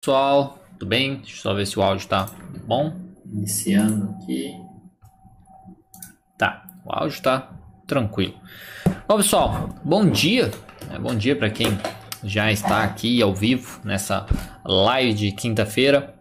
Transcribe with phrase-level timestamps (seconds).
[0.00, 1.16] pessoal, tudo bem?
[1.16, 2.26] Deixa eu só ver se o áudio tá
[2.66, 2.96] bom.
[3.30, 4.50] Iniciando aqui.
[6.38, 7.50] Tá, o áudio tá
[7.86, 8.34] tranquilo.
[9.06, 10.50] Bom, pessoal, bom dia.
[10.90, 11.78] É, bom dia para quem
[12.24, 14.24] já está aqui ao vivo nessa
[14.64, 16.14] live de quinta-feira.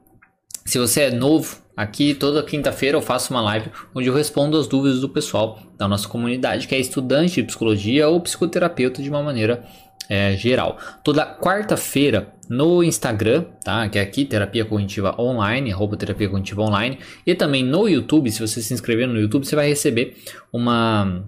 [0.65, 4.67] Se você é novo aqui, toda quinta-feira eu faço uma live onde eu respondo as
[4.67, 9.23] dúvidas do pessoal da nossa comunidade que é estudante de psicologia ou psicoterapeuta de uma
[9.23, 9.65] maneira
[10.09, 10.77] é, geral.
[11.03, 13.87] Toda quarta-feira no Instagram, tá?
[13.87, 16.97] Que é aqui, Terapia Cognitiva Online, arroba Terapia Cognitiva Online.
[17.25, 20.17] E também no YouTube, se você se inscrever no YouTube, você vai receber
[20.51, 21.23] uma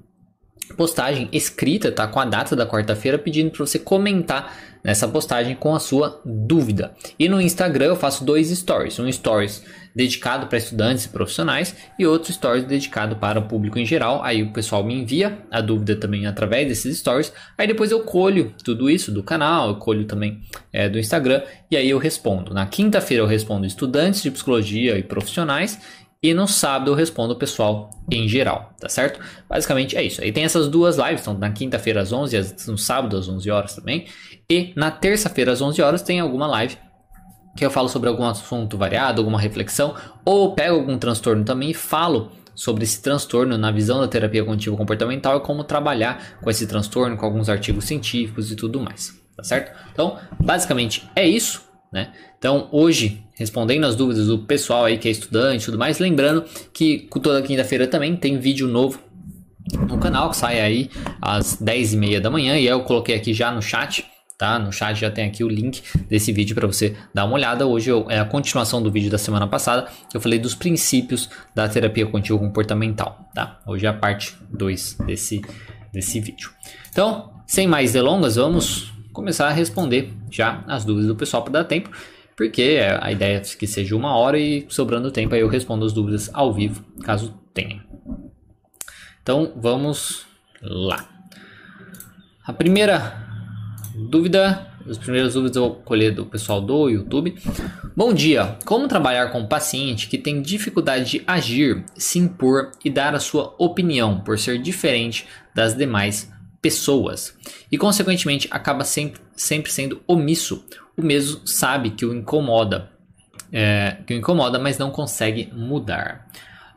[0.75, 2.07] postagem escrita, tá?
[2.07, 6.93] Com a data da quarta-feira, pedindo para você comentar nessa postagem com a sua dúvida.
[7.19, 8.97] E no Instagram eu faço dois stories.
[8.97, 9.63] Um stories
[9.95, 14.23] dedicado para estudantes e profissionais e outro stories dedicado para o público em geral.
[14.23, 17.33] Aí o pessoal me envia a dúvida também através desses stories.
[17.57, 20.41] Aí depois eu colho tudo isso do canal, eu colho também
[20.71, 22.53] é, do Instagram e aí eu respondo.
[22.53, 25.79] Na quinta-feira eu respondo estudantes de psicologia e profissionais
[26.23, 29.19] e no sábado eu respondo o pessoal em geral, tá certo?
[29.49, 30.21] Basicamente é isso.
[30.21, 33.49] Aí tem essas duas lives, então na quinta-feira às 11 e no sábado às 11
[33.49, 34.05] horas também.
[34.49, 36.77] E na terça-feira às 11 horas tem alguma live
[37.55, 41.73] que eu falo sobre algum assunto variado, alguma reflexão, ou pego algum transtorno também e
[41.73, 46.67] falo sobre esse transtorno na visão da terapia cognitivo comportamental e como trabalhar com esse
[46.67, 49.71] transtorno, com alguns artigos científicos e tudo mais, tá certo?
[49.91, 52.11] Então, basicamente é isso, né?
[52.37, 56.43] Então, hoje, respondendo as dúvidas do pessoal aí que é estudante e tudo mais, lembrando
[56.73, 58.99] que toda quinta-feira também tem vídeo novo
[59.87, 60.89] no canal que sai aí
[61.21, 64.05] às 10h30 da manhã e eu coloquei aqui já no chat
[64.41, 64.57] tá?
[64.57, 67.67] No chat já tem aqui o link desse vídeo para você dar uma olhada.
[67.67, 69.87] Hoje é a continuação do vídeo da semana passada.
[70.11, 73.59] Eu falei dos princípios da terapia contínua comportamental, tá?
[73.67, 75.41] Hoje é a parte 2 desse,
[75.93, 76.49] desse vídeo.
[76.89, 81.65] Então, sem mais delongas, vamos começar a responder já as dúvidas do pessoal para dar
[81.65, 81.91] tempo.
[82.35, 85.93] Porque a ideia é que seja uma hora e sobrando tempo aí eu respondo as
[85.93, 87.85] dúvidas ao vivo, caso tenha.
[89.21, 90.25] Então vamos
[90.63, 91.07] lá.
[92.43, 93.29] A primeira
[93.93, 97.35] Dúvida, as primeiras dúvidas eu vou colher do pessoal do YouTube.
[97.95, 102.89] Bom dia, como trabalhar com um paciente que tem dificuldade de agir, se impor e
[102.89, 106.31] dar a sua opinião por ser diferente das demais
[106.61, 107.35] pessoas
[107.71, 110.63] e consequentemente acaba sempre, sempre sendo omisso.
[110.95, 112.89] O mesmo sabe que o incomoda,
[113.51, 116.27] é, que o incomoda, mas não consegue mudar.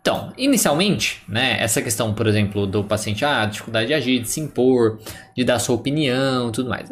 [0.05, 4.39] Então, inicialmente, né, essa questão, por exemplo, do paciente, ah, dificuldade de agir, de se
[4.39, 4.99] impor,
[5.35, 6.91] de dar sua opinião, tudo mais.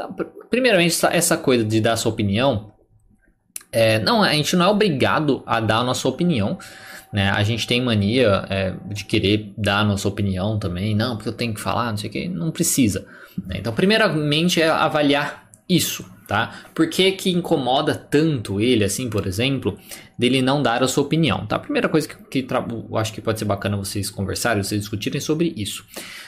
[0.48, 2.72] Primeiramente, essa coisa de dar sua opinião,
[3.70, 6.56] é, não, a gente não é obrigado a dar a nossa opinião,
[7.12, 7.28] né?
[7.28, 11.34] A gente tem mania é, de querer dar a nossa opinião também, não, porque eu
[11.34, 13.06] tenho que falar, não sei o que, não precisa.
[13.46, 13.56] Né?
[13.58, 15.41] Então, primeiramente é avaliar
[15.76, 16.60] isso, tá?
[16.74, 19.78] Por que, que incomoda tanto ele, assim, por exemplo,
[20.18, 21.58] dele não dar a sua opinião, tá?
[21.58, 25.52] Primeira coisa que, que eu acho que pode ser bacana vocês conversarem, vocês discutirem sobre
[25.56, 25.84] isso.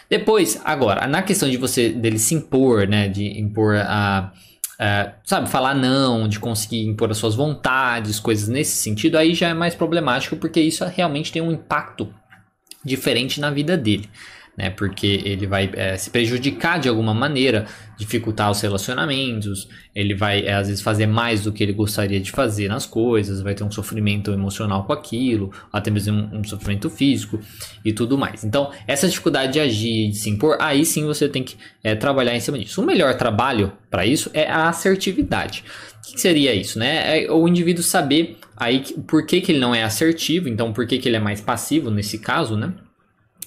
[0.08, 4.32] Depois, agora, na questão de você, dele se impor, né, de impor a...
[5.24, 9.54] sabe, falar não, de conseguir impor as suas vontades, coisas nesse sentido, aí já é
[9.54, 12.12] mais problemático porque isso realmente tem um impacto
[12.84, 14.08] diferente na vida dele
[14.56, 14.70] né?
[14.70, 17.66] Porque ele vai é, se prejudicar de alguma maneira,
[17.96, 22.30] dificultar os relacionamentos, ele vai é, às vezes fazer mais do que ele gostaria de
[22.30, 26.88] fazer nas coisas, vai ter um sofrimento emocional com aquilo, até mesmo um, um sofrimento
[26.90, 27.40] físico
[27.84, 28.44] e tudo mais.
[28.44, 32.34] Então, essa dificuldade de agir, de se impor, aí sim você tem que é, trabalhar
[32.34, 32.80] em cima disso.
[32.82, 35.64] O melhor trabalho para isso é a assertividade.
[35.98, 37.24] O que seria isso, né?
[37.24, 40.98] É o indivíduo saber aí por que, que ele não é assertivo, então por que,
[40.98, 42.72] que ele é mais passivo nesse caso, né?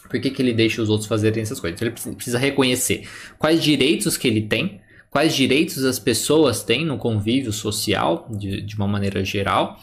[0.10, 1.82] Por que, que ele deixa os outros fazerem essas coisas?
[1.82, 3.08] Ele precisa reconhecer
[3.38, 8.76] quais direitos que ele tem, quais direitos as pessoas têm no convívio social, de, de
[8.76, 9.80] uma maneira geral,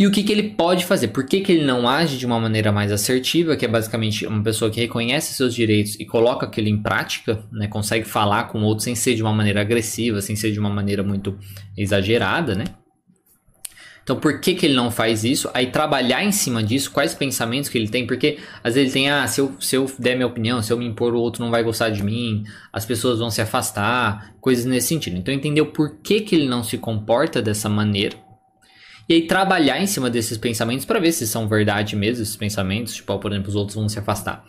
[0.00, 1.08] e o que, que ele pode fazer.
[1.08, 4.42] Por que, que ele não age de uma maneira mais assertiva, que é basicamente uma
[4.42, 8.64] pessoa que reconhece seus direitos e coloca aquilo em prática, né, consegue falar com o
[8.64, 11.38] outro sem ser de uma maneira agressiva, sem ser de uma maneira muito
[11.76, 12.64] exagerada, né?
[14.10, 15.48] Então, por que, que ele não faz isso?
[15.54, 19.08] Aí, trabalhar em cima disso, quais pensamentos que ele tem, porque às vezes ele tem,
[19.08, 21.48] ah, se eu, se eu der minha opinião, se eu me impor, o outro não
[21.48, 22.42] vai gostar de mim,
[22.72, 25.16] as pessoas vão se afastar, coisas nesse sentido.
[25.16, 28.16] Então, entender o porquê que ele não se comporta dessa maneira.
[29.08, 32.96] E aí, trabalhar em cima desses pensamentos para ver se são verdade mesmo, esses pensamentos,
[32.96, 34.44] tipo, por exemplo, os outros vão se afastar.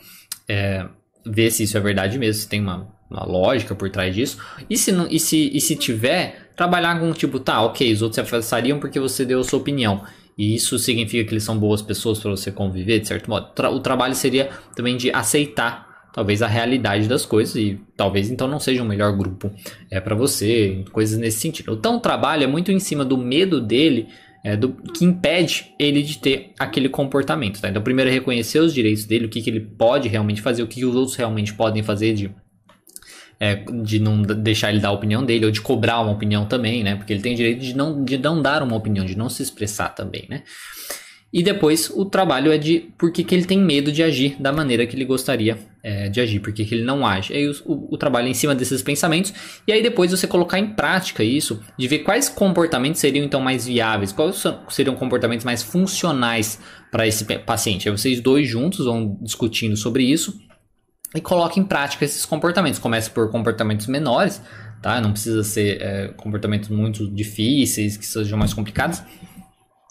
[0.50, 0.88] É,
[1.24, 4.40] ver se isso é verdade mesmo, se tem uma, uma lógica por trás disso.
[4.68, 8.16] E se, não, e, se, e se tiver, trabalhar com tipo, tá, ok, os outros
[8.16, 10.04] se afastariam porque você deu a sua opinião.
[10.38, 13.48] E isso significa que eles são boas pessoas para você conviver, de certo modo.
[13.74, 18.60] o trabalho seria também de aceitar talvez a realidade das coisas e talvez então não
[18.60, 19.50] seja o melhor grupo
[19.90, 21.74] é para você, coisas nesse sentido.
[21.74, 24.08] Então o trabalho é muito em cima do medo dele,
[24.44, 27.60] é, do, que impede ele de ter aquele comportamento.
[27.60, 27.70] Tá?
[27.70, 30.68] Então primeiro é reconhecer os direitos dele, o que, que ele pode realmente fazer, o
[30.68, 32.30] que, que os outros realmente podem fazer de
[33.42, 36.84] é, de não deixar ele dar a opinião dele, ou de cobrar uma opinião também,
[36.84, 36.96] né?
[36.96, 39.90] Porque ele tem direito de não, de não dar uma opinião, de não se expressar
[39.90, 40.44] também, né?
[41.34, 44.52] E depois o trabalho é de por que, que ele tem medo de agir da
[44.52, 47.34] maneira que ele gostaria é, de agir, por que, que ele não age.
[47.34, 49.34] Aí o, o, o, trabalho é em cima desses pensamentos,
[49.66, 53.66] e aí depois você colocar em prática isso, de ver quais comportamentos seriam então mais
[53.66, 56.60] viáveis, quais seriam comportamentos mais funcionais
[56.92, 57.90] para esse paciente.
[57.90, 60.38] Aí vocês dois juntos vão discutindo sobre isso
[61.16, 62.80] e coloque em prática esses comportamentos.
[62.80, 64.42] Comece por comportamentos menores,
[64.82, 65.02] tá?
[65.02, 69.04] Não precisa ser é, comportamentos muito difíceis, que sejam mais complicados.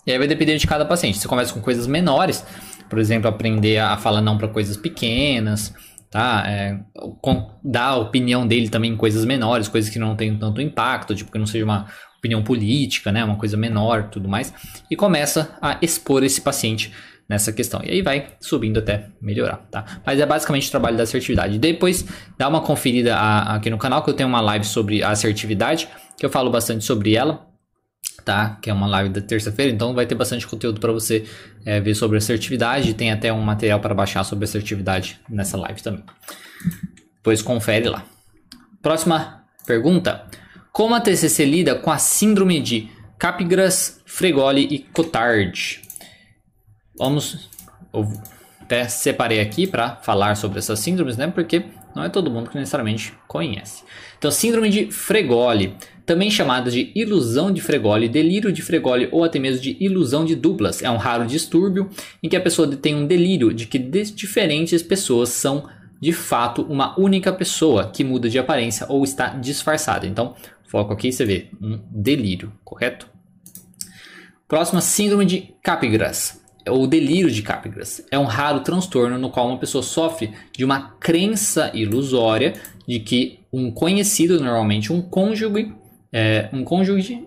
[0.07, 1.19] E aí vai depender de cada paciente.
[1.19, 2.45] Você começa com coisas menores,
[2.89, 5.75] por exemplo, aprender a falar não para coisas pequenas,
[6.11, 6.45] tá?
[6.47, 6.81] É,
[7.21, 11.15] com, dar a opinião dele também em coisas menores, coisas que não tenham tanto impacto,
[11.15, 11.87] tipo que não seja uma
[12.19, 13.23] opinião política, né?
[13.23, 14.53] Uma coisa menor, tudo mais.
[14.91, 16.93] E começa a expor esse paciente
[17.31, 17.81] nessa questão.
[17.85, 19.85] E aí vai subindo até melhorar, tá?
[20.05, 21.61] Mas é basicamente o trabalho da assertividade.
[21.61, 22.05] Depois
[22.37, 25.89] dá uma conferida aqui no canal que eu tenho uma live sobre assertividade,
[26.19, 27.47] que eu falo bastante sobre ela,
[28.25, 28.59] tá?
[28.61, 31.25] Que é uma live da terça-feira, então vai ter bastante conteúdo para você
[31.65, 32.95] é, ver sobre assertividade.
[32.95, 36.03] Tem até um material para baixar sobre assertividade nessa live também.
[37.15, 38.05] Depois confere lá.
[38.83, 40.25] Próxima pergunta:
[40.73, 45.90] Como a TCC lida com a síndrome de Capgras, Fregoli e Cotard?
[47.01, 47.49] Vamos.
[47.95, 48.07] Eu
[48.61, 51.29] até separei aqui para falar sobre essas síndromes, né?
[51.29, 51.65] Porque
[51.97, 53.83] não é todo mundo que necessariamente conhece.
[54.19, 55.75] Então, síndrome de Fregoli,
[56.05, 60.35] também chamada de ilusão de Fregoli, delírio de Fregoli ou até mesmo de ilusão de
[60.35, 61.89] duplas, é um raro distúrbio
[62.23, 67.01] em que a pessoa tem um delírio de que diferentes pessoas são de fato uma
[67.01, 70.07] única pessoa que muda de aparência ou está disfarçada.
[70.07, 70.35] Então,
[70.69, 73.09] foco aqui você vê um delírio, correto?
[74.47, 76.40] Próxima, síndrome de Capgras
[76.71, 78.05] ou delírio de Capgras.
[78.11, 82.55] É um raro transtorno no qual uma pessoa sofre de uma crença ilusória
[82.87, 85.73] de que um conhecido, normalmente um cônjuge,
[86.13, 87.27] é, um cônjuge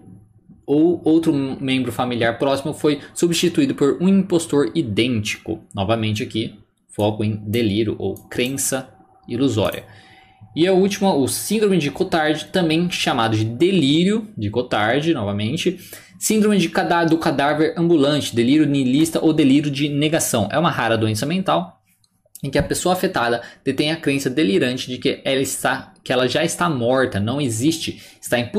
[0.65, 5.59] ou outro membro familiar próximo foi substituído por um impostor idêntico.
[5.73, 8.89] Novamente aqui, foco em delírio ou crença
[9.27, 9.83] ilusória.
[10.55, 15.79] E a última, o síndrome de Cotard, também chamado de delírio de Cotard, novamente,
[16.23, 16.69] Síndrome de
[17.09, 20.47] do cadáver ambulante, delírio nihilista ou delírio de negação.
[20.49, 21.81] É uma rara doença mental
[22.41, 26.25] em que a pessoa afetada detém a crença delirante de que ela, está, que ela
[26.25, 28.49] já está morta, não existe, está em,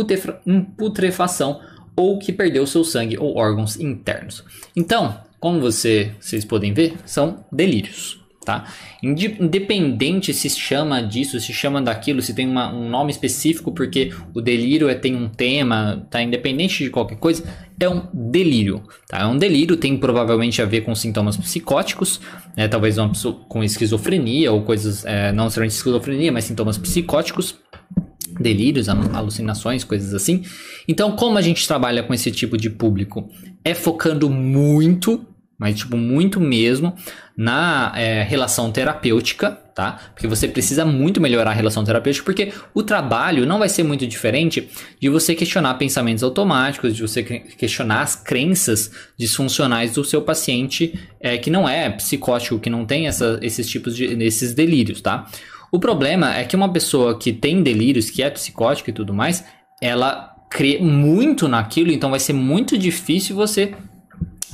[0.47, 1.63] em putrefação
[1.97, 4.45] ou que perdeu seu sangue ou órgãos internos.
[4.77, 8.65] Então, como você, vocês podem ver, são delírios tá?
[9.03, 14.41] Independente se chama disso, se chama daquilo, se tem uma, um nome específico porque o
[14.41, 16.23] delírio é, tem um tema, tá?
[16.23, 17.45] Independente de qualquer coisa,
[17.81, 19.21] é um delírio, tá?
[19.21, 22.21] É um delírio, tem provavelmente a ver com sintomas psicóticos,
[22.57, 22.69] né?
[22.69, 27.57] Talvez uma pessoa com esquizofrenia ou coisas, é, não necessariamente esquizofrenia, mas sintomas psicóticos,
[28.39, 30.43] delírios, alucinações, coisas assim.
[30.89, 33.29] Então, como a gente trabalha com esse tipo de público?
[33.65, 35.27] É focando muito
[35.59, 36.95] mas tipo muito mesmo
[37.37, 39.99] na é, relação terapêutica, tá?
[40.15, 44.07] Porque você precisa muito melhorar a relação terapêutica, porque o trabalho não vai ser muito
[44.07, 44.69] diferente
[45.01, 51.37] de você questionar pensamentos automáticos, de você questionar as crenças disfuncionais do seu paciente é,
[51.39, 55.27] que não é psicótico, que não tem essa, esses tipos de esses delírios, tá?
[55.73, 59.45] O problema é que uma pessoa que tem delírios, que é psicótica e tudo mais,
[59.83, 63.75] ela crê muito naquilo, então vai ser muito difícil você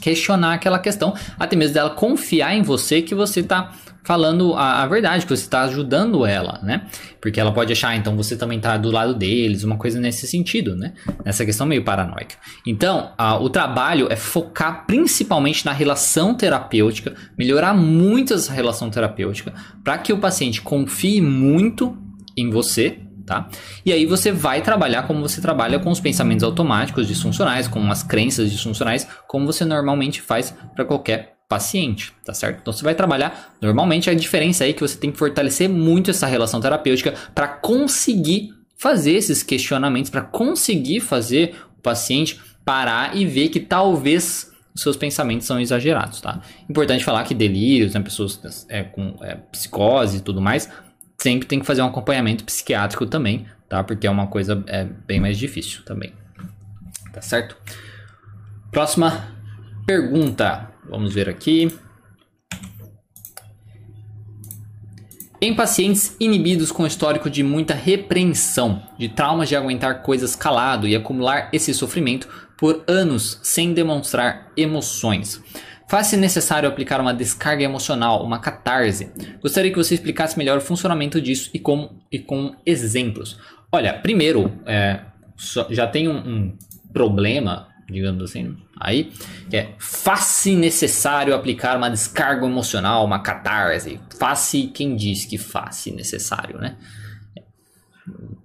[0.01, 4.87] questionar aquela questão, até mesmo dela confiar em você que você está falando a, a,
[4.87, 6.87] verdade, que você está ajudando ela, né?
[7.21, 10.75] Porque ela pode achar, então você também está do lado deles, uma coisa nesse sentido,
[10.75, 10.95] né?
[11.25, 12.35] Nessa questão meio paranoica.
[12.67, 19.53] Então, a, o trabalho é focar principalmente na relação terapêutica, melhorar muito essa relação terapêutica,
[19.85, 21.97] para que o paciente confie muito
[22.37, 22.99] em você,
[23.31, 23.49] tá?
[23.87, 28.03] E aí você vai trabalhar como você trabalha com os pensamentos automáticos disfuncionais, com as
[28.03, 32.59] crenças disfuncionais, como você normalmente faz para qualquer paciente, tá certo?
[32.61, 36.11] Então você vai trabalhar normalmente a diferença aí é que você tem que fortalecer muito
[36.11, 43.25] essa relação terapêutica para conseguir fazer esses questionamentos, para conseguir fazer o paciente parar e
[43.25, 46.41] ver que talvez seus pensamentos são exagerados, tá?
[46.69, 50.69] Importante falar que delírios, né, pessoas é, com é, psicose e tudo mais,
[51.21, 53.85] sempre tem que fazer um acompanhamento psiquiátrico também, tá?
[53.85, 56.13] Porque é uma coisa é, bem mais difícil também.
[57.13, 57.57] Tá certo?
[58.71, 59.29] Próxima
[59.87, 60.71] pergunta.
[60.89, 61.71] Vamos ver aqui.
[65.43, 70.95] Em pacientes inibidos com histórico de muita repreensão, de traumas de aguentar coisas calado e
[70.95, 75.43] acumular esse sofrimento por anos sem demonstrar emoções.
[75.91, 79.11] Faz-se necessário aplicar uma descarga emocional, uma catarse.
[79.43, 83.37] Gostaria que você explicasse melhor o funcionamento disso e, com, e com exemplos.
[83.73, 85.01] Olha, primeiro, é,
[85.69, 86.59] já tem um, um
[86.93, 89.13] problema digamos assim, aí,
[89.53, 93.99] é faz-se necessário aplicar uma descarga emocional, uma catarse.
[94.17, 96.77] Faz-se quem diz que faz-se necessário, né?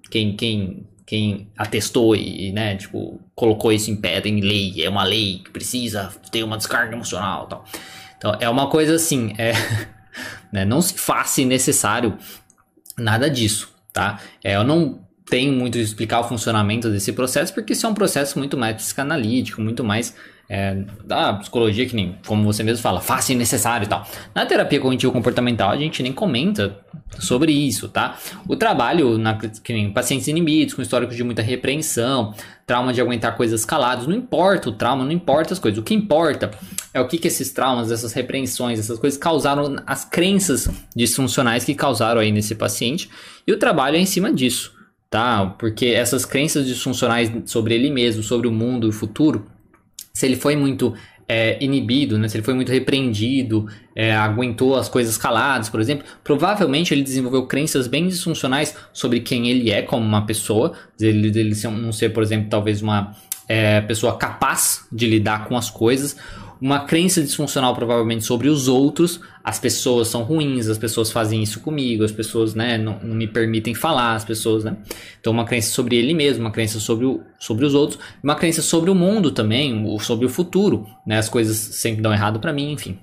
[0.10, 5.04] Quem, quem, quem atestou e, né, tipo, colocou isso em pedra, em lei, é uma
[5.04, 7.66] lei que precisa ter uma descarga emocional tal.
[8.18, 9.54] Então, é uma coisa assim, é,
[10.52, 12.18] né, não se faz necessário
[12.98, 14.20] nada disso, tá?
[14.44, 17.94] É, eu não tem muito de explicar o funcionamento desse processo, porque isso é um
[17.94, 20.16] processo muito mais psicanalítico, muito mais
[20.48, 24.08] é, da psicologia, que nem, como você mesmo fala, fácil e necessário e tal.
[24.34, 26.80] Na terapia cognitivo-comportamental, a gente nem comenta
[27.20, 28.18] sobre isso, tá?
[28.48, 32.34] O trabalho, na, que nem pacientes inibidos, com históricos de muita repreensão,
[32.66, 35.80] trauma de aguentar coisas caladas, não importa o trauma, não importa as coisas.
[35.80, 36.52] O que importa
[36.94, 41.74] é o que, que esses traumas, essas repreensões, essas coisas causaram, as crenças disfuncionais que
[41.74, 43.10] causaram aí nesse paciente,
[43.48, 44.76] e o trabalho é em cima disso
[45.08, 45.46] tá?
[45.58, 49.46] Porque essas crenças disfuncionais sobre ele mesmo, sobre o mundo e o futuro,
[50.16, 50.96] se ele foi muito
[51.28, 52.30] é, inibido, né?
[52.30, 57.46] se ele foi muito repreendido, é, aguentou as coisas caladas, por exemplo, provavelmente ele desenvolveu
[57.46, 62.24] crenças bem disfuncionais sobre quem ele é como uma pessoa, ele, ele não ser, por
[62.24, 63.14] exemplo, talvez uma
[63.48, 66.16] é, pessoa capaz de lidar com as coisas,
[66.62, 71.60] uma crença disfuncional provavelmente sobre os outros, as pessoas são ruins, as pessoas fazem isso
[71.60, 74.76] comigo, as pessoas né, não, não, me permitem falar, as pessoas, né?
[75.20, 78.62] Então uma crença sobre ele mesmo, uma crença sobre, o, sobre os outros, uma crença
[78.62, 81.18] sobre o mundo também, sobre o futuro, né?
[81.18, 82.98] As coisas sempre dão errado para mim, enfim.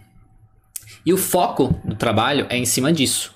[1.05, 3.35] E o foco do trabalho é em cima disso,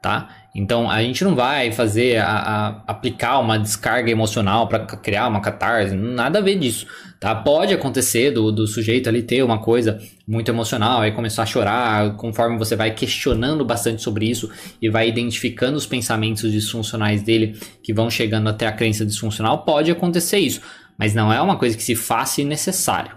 [0.00, 0.28] tá?
[0.56, 5.42] Então a gente não vai fazer a, a aplicar uma descarga emocional para criar uma
[5.42, 6.86] catarse, nada a ver disso,
[7.20, 7.34] tá?
[7.34, 12.16] Pode acontecer do, do sujeito ali ter uma coisa muito emocional e começar a chorar,
[12.16, 17.92] conforme você vai questionando bastante sobre isso e vai identificando os pensamentos disfuncionais dele que
[17.92, 20.62] vão chegando até a crença disfuncional, pode acontecer isso,
[20.98, 23.12] mas não é uma coisa que se faça necessário,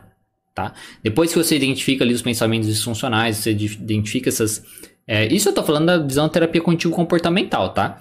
[0.53, 0.74] tá?
[1.01, 4.62] Depois que você identifica ali os pensamentos disfuncionais, você identifica essas
[5.12, 8.00] é, isso eu tô falando da visão da terapia cognitivo comportamental, tá?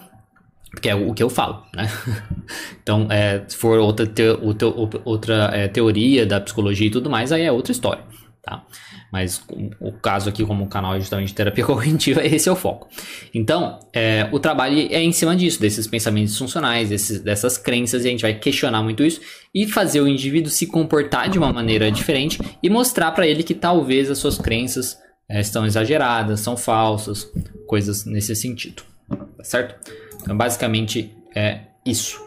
[0.70, 1.90] Porque é o que eu falo, né?
[2.82, 4.66] então, é, se for outra, te, outra,
[5.06, 8.04] outra é, teoria da psicologia e tudo mais, aí é outra história,
[8.42, 8.62] tá?
[9.10, 12.52] Mas o, o caso aqui, como o canal é justamente de terapia cognitiva, esse é
[12.52, 12.86] o foco.
[13.32, 18.08] Então, é, o trabalho é em cima disso, desses pensamentos funcionais, desses, dessas crenças, e
[18.08, 19.22] a gente vai questionar muito isso
[19.54, 23.54] e fazer o indivíduo se comportar de uma maneira diferente e mostrar para ele que
[23.54, 24.98] talvez as suas crenças
[25.28, 27.30] é, estão exageradas, são falsas,
[27.66, 29.92] coisas nesse sentido, tá certo?
[30.22, 32.18] Então, basicamente é isso.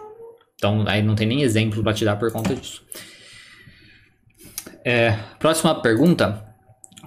[0.55, 2.83] Então, aí não tem nem exemplo para te dar por conta disso.
[4.85, 6.47] É, próxima pergunta.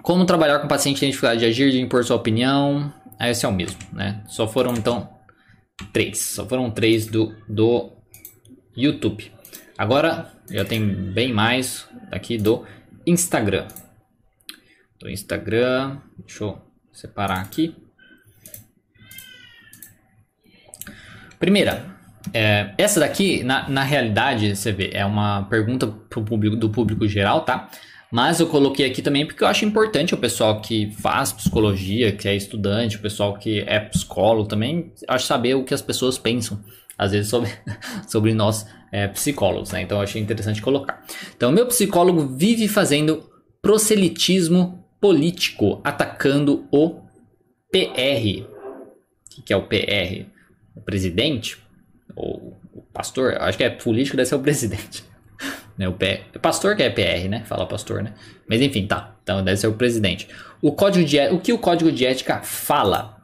[0.02, 2.92] Como trabalhar com paciente que tem dificuldade de agir, de impor sua opinião?
[3.18, 4.22] Ah, esse é o mesmo, né?
[4.26, 5.08] Só foram, então,
[5.92, 6.18] três.
[6.18, 7.92] Só foram três do, do
[8.76, 9.32] YouTube.
[9.78, 12.64] Agora, já tem bem mais aqui do
[13.06, 13.66] Instagram
[15.04, 15.98] do Instagram.
[16.18, 16.58] Deixa eu
[16.90, 17.76] separar aqui.
[21.38, 21.84] Primeira,
[22.32, 27.06] é, essa daqui, na, na realidade, você vê, é uma pergunta pro público, do público
[27.06, 27.68] geral, tá?
[28.10, 32.26] Mas eu coloquei aqui também porque eu acho importante o pessoal que faz psicologia, que
[32.26, 36.58] é estudante, o pessoal que é psicólogo também, acho saber o que as pessoas pensam,
[36.96, 37.50] às vezes, sobre,
[38.08, 39.82] sobre nós é, psicólogos, né?
[39.82, 41.04] Então eu achei interessante colocar.
[41.36, 43.28] Então, meu psicólogo vive fazendo
[43.60, 47.02] proselitismo político atacando o
[47.70, 48.48] PR.
[49.38, 50.24] O que é o PR?
[50.74, 51.58] O presidente?
[52.16, 53.36] Ou o pastor?
[53.38, 55.04] Acho que é político, deve ser o presidente.
[55.76, 57.42] Né, o pastor que é PR, né?
[57.46, 58.14] Fala pastor, né?
[58.48, 59.16] Mas enfim, tá.
[59.24, 60.28] Então deve ser o presidente.
[60.62, 63.16] O código de o que o código de ética fala?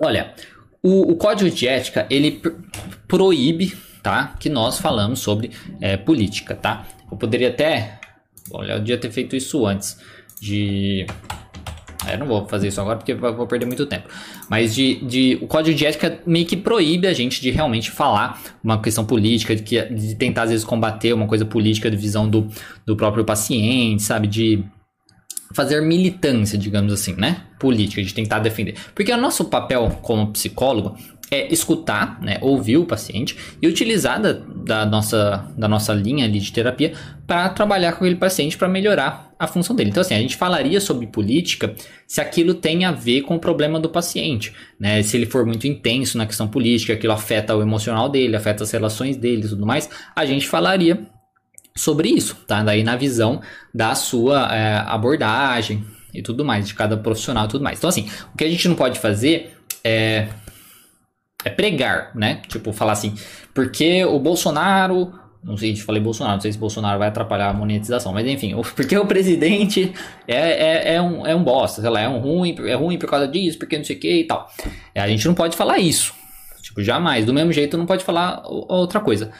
[0.00, 0.34] Olha,
[0.82, 2.42] o, o código de ética ele
[3.06, 4.34] proíbe, tá?
[4.40, 6.84] Que nós falamos sobre é, política, tá?
[7.08, 8.00] Eu poderia até,
[8.50, 9.96] olha, eu devia ter feito isso antes
[10.44, 11.06] de.
[12.06, 14.08] É, eu não vou fazer isso agora porque vou perder muito tempo.
[14.50, 18.42] Mas de, de o código de ética meio que proíbe a gente de realmente falar
[18.62, 22.28] uma questão política, de, que, de tentar às vezes combater uma coisa política de visão
[22.28, 22.46] do,
[22.84, 24.26] do próprio paciente, sabe?
[24.26, 24.62] De
[25.54, 27.44] fazer militância, digamos assim, né?
[27.58, 28.74] Política, de tentar defender.
[28.94, 30.98] Porque o nosso papel como psicólogo
[31.30, 36.52] é escutar, né, ouvir o paciente e utilizar da, da nossa, da nossa linha de
[36.52, 36.92] terapia
[37.26, 39.90] para trabalhar com aquele paciente para melhorar a função dele.
[39.90, 41.74] Então, assim, a gente falaria sobre política
[42.06, 45.02] se aquilo tem a ver com o problema do paciente, né?
[45.02, 48.70] Se ele for muito intenso na questão política, aquilo afeta o emocional dele, afeta as
[48.70, 51.06] relações dele e tudo mais, a gente falaria
[51.76, 52.62] sobre isso, tá?
[52.62, 53.40] Daí na visão
[53.74, 57.78] da sua é, abordagem e tudo mais, de cada profissional e tudo mais.
[57.78, 60.28] Então, assim, o que a gente não pode fazer é
[61.44, 62.40] é pregar, né?
[62.48, 63.14] Tipo, falar assim,
[63.52, 65.12] porque o Bolsonaro.
[65.42, 68.54] Não sei se falei Bolsonaro, não sei se Bolsonaro vai atrapalhar a monetização, mas enfim,
[68.74, 69.92] porque o presidente
[70.26, 73.10] é, é, é, um, é um bosta, sei lá, é um ruim, é ruim por
[73.10, 74.50] causa disso, porque não sei o que e tal.
[74.94, 76.14] É, a gente não pode falar isso.
[76.62, 77.26] Tipo, jamais.
[77.26, 79.30] Do mesmo jeito, não pode falar outra coisa.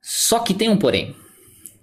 [0.00, 1.16] Só que tem um porém.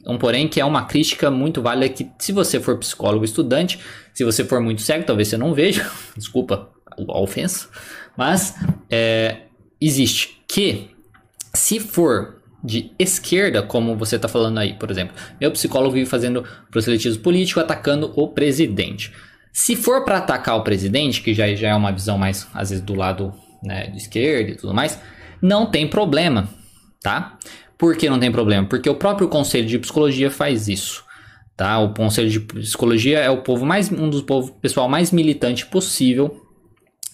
[0.06, 3.80] Um porém que é uma crítica muito válida que se você for psicólogo estudante,
[4.14, 7.68] se você for muito cego, talvez você não veja, desculpa a ofensa,
[8.16, 8.56] mas
[8.90, 9.42] é,
[9.80, 10.90] existe que,
[11.54, 16.44] se for de esquerda, como você está falando aí, por exemplo, meu psicólogo vive fazendo
[16.72, 19.14] proselitismo político atacando o presidente.
[19.54, 22.84] Se for para atacar o presidente, que já, já é uma visão mais, às vezes,
[22.84, 25.00] do lado né, de esquerda e tudo mais,
[25.42, 26.50] não tem problema,
[27.02, 27.38] tá?
[27.78, 28.68] Por que não tem problema?
[28.68, 31.06] Porque o próprio Conselho de Psicologia faz isso.
[31.56, 31.80] Tá?
[31.80, 36.44] O Conselho de Psicologia é o povo mais um dos povos pessoal mais militante possível,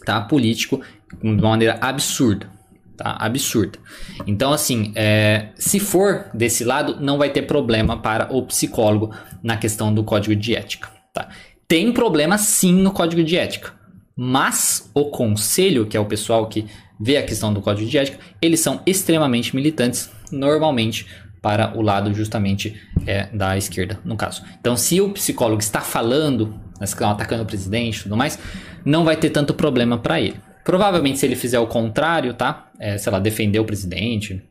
[0.05, 0.19] tá?
[0.21, 0.81] Político,
[1.21, 2.52] de uma maneira absurda
[2.95, 3.17] tá?
[3.19, 3.79] Absurda.
[4.25, 9.57] Então, assim, é, se for desse lado, não vai ter problema para o psicólogo na
[9.57, 11.29] questão do código de ética, tá?
[11.67, 13.73] Tem problema sim no código de ética,
[14.15, 16.65] mas o conselho, que é o pessoal que
[16.99, 21.07] vê a questão do código de ética, eles são extremamente militantes, normalmente
[21.41, 24.43] para o lado justamente é, da esquerda, no caso.
[24.61, 28.39] Então, se o psicólogo está falando, atacando o presidente e tudo mais,
[28.85, 30.37] não vai ter tanto problema para ele.
[30.63, 32.71] Provavelmente, se ele fizer o contrário, tá?
[32.79, 34.41] É, sei lá, defender o presidente,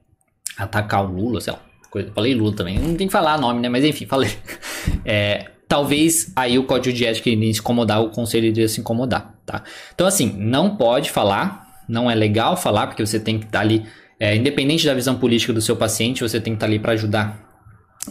[0.57, 1.61] atacar o Lula, sei lá.
[1.91, 3.69] Coisa, falei Lula também, não tem que falar nome, né?
[3.69, 4.31] Mas enfim, falei.
[5.05, 9.33] É, talvez aí o código de ética iria se incomodar, o conselho iria se incomodar,
[9.47, 9.63] tá?
[9.95, 13.65] Então, assim, não pode falar, não é legal falar, porque você tem que estar tá
[13.65, 13.87] ali,
[14.19, 16.93] é, independente da visão política do seu paciente, você tem que estar tá ali para
[16.93, 17.53] ajudar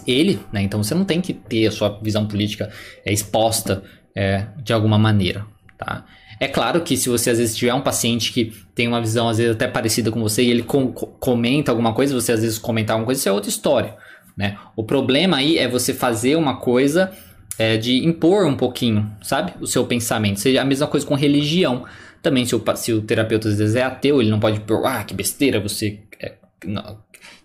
[0.08, 0.62] ele, né?
[0.62, 2.72] Então você não tem que ter a sua visão política
[3.06, 3.84] é, exposta
[4.16, 5.46] é, de alguma maneira,
[5.78, 6.06] tá?
[6.42, 9.38] É claro que se você às vezes tiver um paciente que tem uma visão às
[9.38, 12.96] vezes até parecida com você e ele com, comenta alguma coisa, você às vezes comentar
[12.96, 13.96] alguma coisa, isso é outra história,
[14.36, 14.58] né?
[14.76, 17.12] O problema aí é você fazer uma coisa
[17.60, 19.54] é, de impor um pouquinho, sabe?
[19.62, 20.40] O seu pensamento.
[20.40, 21.86] Seja a mesma coisa com religião.
[22.24, 25.04] Também se o, se o terapeuta às vezes é ateu, ele não pode pôr, ah,
[25.04, 26.00] que besteira, você...
[26.20, 26.34] É,
[26.66, 26.98] não,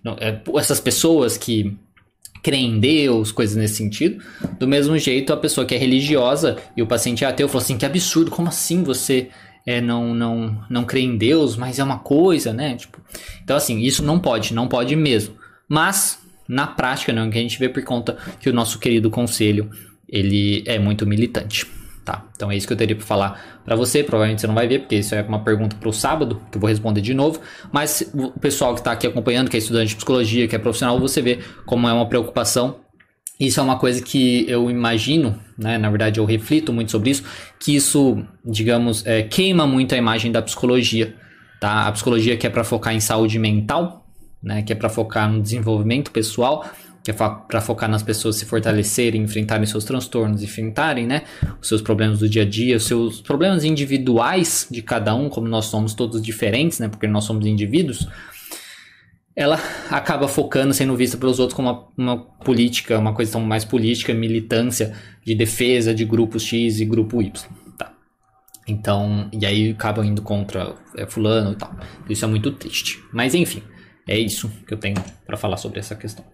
[0.02, 1.76] não, é, essas pessoas que
[2.46, 4.22] crê em Deus, coisas nesse sentido.
[4.56, 7.76] Do mesmo jeito, a pessoa que é religiosa e o paciente é ateu falou assim:
[7.76, 9.30] que absurdo, como assim você
[9.66, 12.76] é, não, não, não crê em Deus, mas é uma coisa, né?
[12.76, 13.00] Tipo,
[13.42, 15.34] então, assim, isso não pode, não pode mesmo.
[15.68, 19.68] Mas, na prática, não, que a gente vê por conta que o nosso querido conselho
[20.08, 21.66] ele é muito militante.
[22.06, 24.00] Tá, então é isso que eu teria para falar para você.
[24.00, 26.60] Provavelmente você não vai ver, porque isso é uma pergunta para o sábado, que eu
[26.60, 27.40] vou responder de novo.
[27.72, 31.00] Mas o pessoal que está aqui acompanhando, que é estudante de psicologia, que é profissional,
[31.00, 32.76] você vê como é uma preocupação.
[33.40, 35.78] Isso é uma coisa que eu imagino, né?
[35.78, 37.24] Na verdade, eu reflito muito sobre isso,
[37.58, 41.12] que isso, digamos, é, queima muito a imagem da psicologia.
[41.60, 41.88] Tá?
[41.88, 44.06] A psicologia que é para focar em saúde mental,
[44.40, 44.62] né?
[44.62, 46.64] Que é para focar no desenvolvimento pessoal
[47.06, 51.22] que é para focar nas pessoas se fortalecerem, enfrentarem seus transtornos, enfrentarem né,
[51.62, 55.46] os seus problemas do dia a dia, os seus problemas individuais de cada um, como
[55.46, 58.08] nós somos todos diferentes, né, porque nós somos indivíduos,
[59.36, 59.56] ela
[59.88, 64.92] acaba focando, sendo vista pelos outros como uma, uma política, uma questão mais política, militância
[65.24, 67.48] de defesa de grupos X e grupo Y.
[67.78, 67.94] Tá.
[68.66, 71.72] Então, e aí acabam indo contra é, fulano e tal.
[72.10, 73.00] Isso é muito triste.
[73.12, 73.62] Mas enfim,
[74.08, 76.24] é isso que eu tenho para falar sobre essa questão.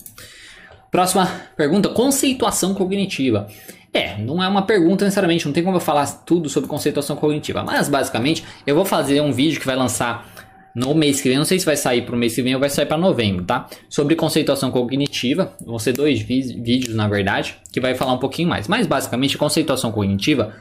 [0.92, 1.26] Próxima
[1.56, 3.48] pergunta: conceituação cognitiva.
[3.94, 7.62] É, não é uma pergunta necessariamente, não tem como eu falar tudo sobre conceituação cognitiva,
[7.62, 10.30] mas basicamente eu vou fazer um vídeo que vai lançar
[10.74, 12.60] no mês que vem, não sei se vai sair para o mês que vem ou
[12.60, 13.68] vai sair para novembro, tá?
[13.90, 18.68] Sobre conceituação cognitiva, vão ser dois vídeos na verdade, que vai falar um pouquinho mais.
[18.68, 20.54] Mas basicamente, conceituação cognitiva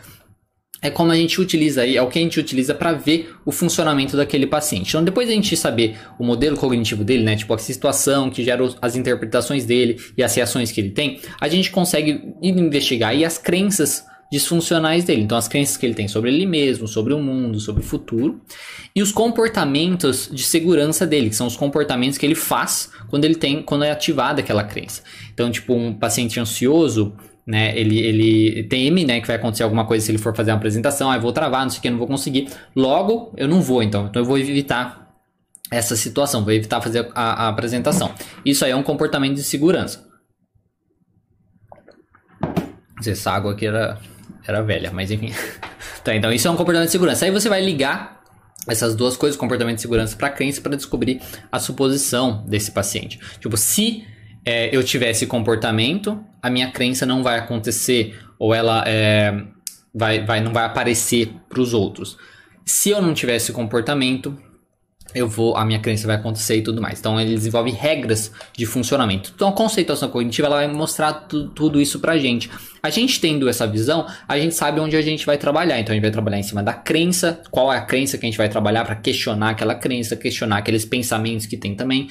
[0.82, 3.52] é como a gente utiliza aí, é o que a gente utiliza para ver o
[3.52, 4.90] funcionamento daquele paciente.
[4.90, 8.68] Então, depois a gente saber o modelo cognitivo dele, né, tipo a situação que gera
[8.82, 13.38] as interpretações dele e as reações que ele tem, a gente consegue investigar aí as
[13.38, 15.24] crenças disfuncionais dele.
[15.24, 18.42] Então, as crenças que ele tem sobre ele mesmo, sobre o mundo, sobre o futuro,
[18.96, 23.36] e os comportamentos de segurança dele, que são os comportamentos que ele faz quando ele
[23.36, 25.04] tem, quando é ativada aquela crença.
[25.34, 27.14] Então, tipo, um paciente ansioso,
[27.46, 27.78] né?
[27.78, 31.10] Ele, ele teme, né, que vai acontecer alguma coisa se ele for fazer uma apresentação,
[31.10, 32.50] aí ah, vou travar, não sei o que, não vou conseguir.
[32.76, 34.08] Logo, eu não vou, então.
[34.08, 35.02] Então eu vou evitar
[35.72, 38.14] essa situação, vou evitar fazer a, a apresentação.
[38.46, 40.10] Isso aí é um comportamento de segurança.
[43.06, 43.98] Essa água aqui era,
[44.46, 45.34] era velha, mas enfim.
[46.04, 47.26] tá, então isso é um comportamento de segurança.
[47.26, 48.22] Aí você vai ligar
[48.68, 53.20] essas duas coisas, comportamento de segurança para crença, para descobrir a suposição desse paciente.
[53.40, 54.06] Tipo, se
[54.46, 59.44] é, eu tiver esse comportamento, a minha crença não vai acontecer ou ela é,
[59.94, 62.18] vai, vai, não vai aparecer para os outros.
[62.66, 64.36] Se eu não tiver esse comportamento,
[65.14, 67.00] eu vou, a minha crença vai acontecer e tudo mais.
[67.00, 69.32] Então ele desenvolve regras de funcionamento.
[69.36, 72.50] Então a conceituação cognitiva ela vai mostrar tu, tudo isso pra gente.
[72.82, 75.80] A gente tendo essa visão, a gente sabe onde a gente vai trabalhar.
[75.80, 78.30] Então a gente vai trabalhar em cima da crença, qual é a crença que a
[78.30, 82.08] gente vai trabalhar para questionar aquela crença, questionar aqueles pensamentos que tem também,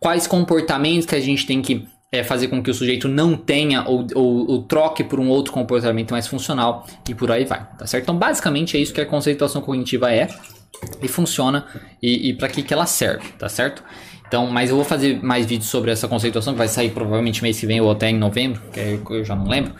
[0.00, 3.86] quais comportamentos que a gente tem que é, fazer com que o sujeito não tenha
[3.86, 7.86] ou, ou, ou, troque por um outro comportamento mais funcional e por aí vai, tá
[7.86, 8.04] certo?
[8.04, 10.26] Então basicamente é isso que a conceituação cognitiva é
[11.00, 11.66] e funciona
[12.02, 13.84] e, e para que, que ela serve, tá certo?
[14.26, 17.58] Então, mas eu vou fazer mais vídeos sobre essa conceituação que vai sair provavelmente mês
[17.58, 19.74] que vem ou até em novembro, que eu já não lembro.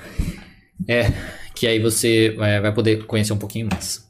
[0.88, 1.12] É,
[1.54, 4.10] que aí você é, vai poder conhecer um pouquinho mais.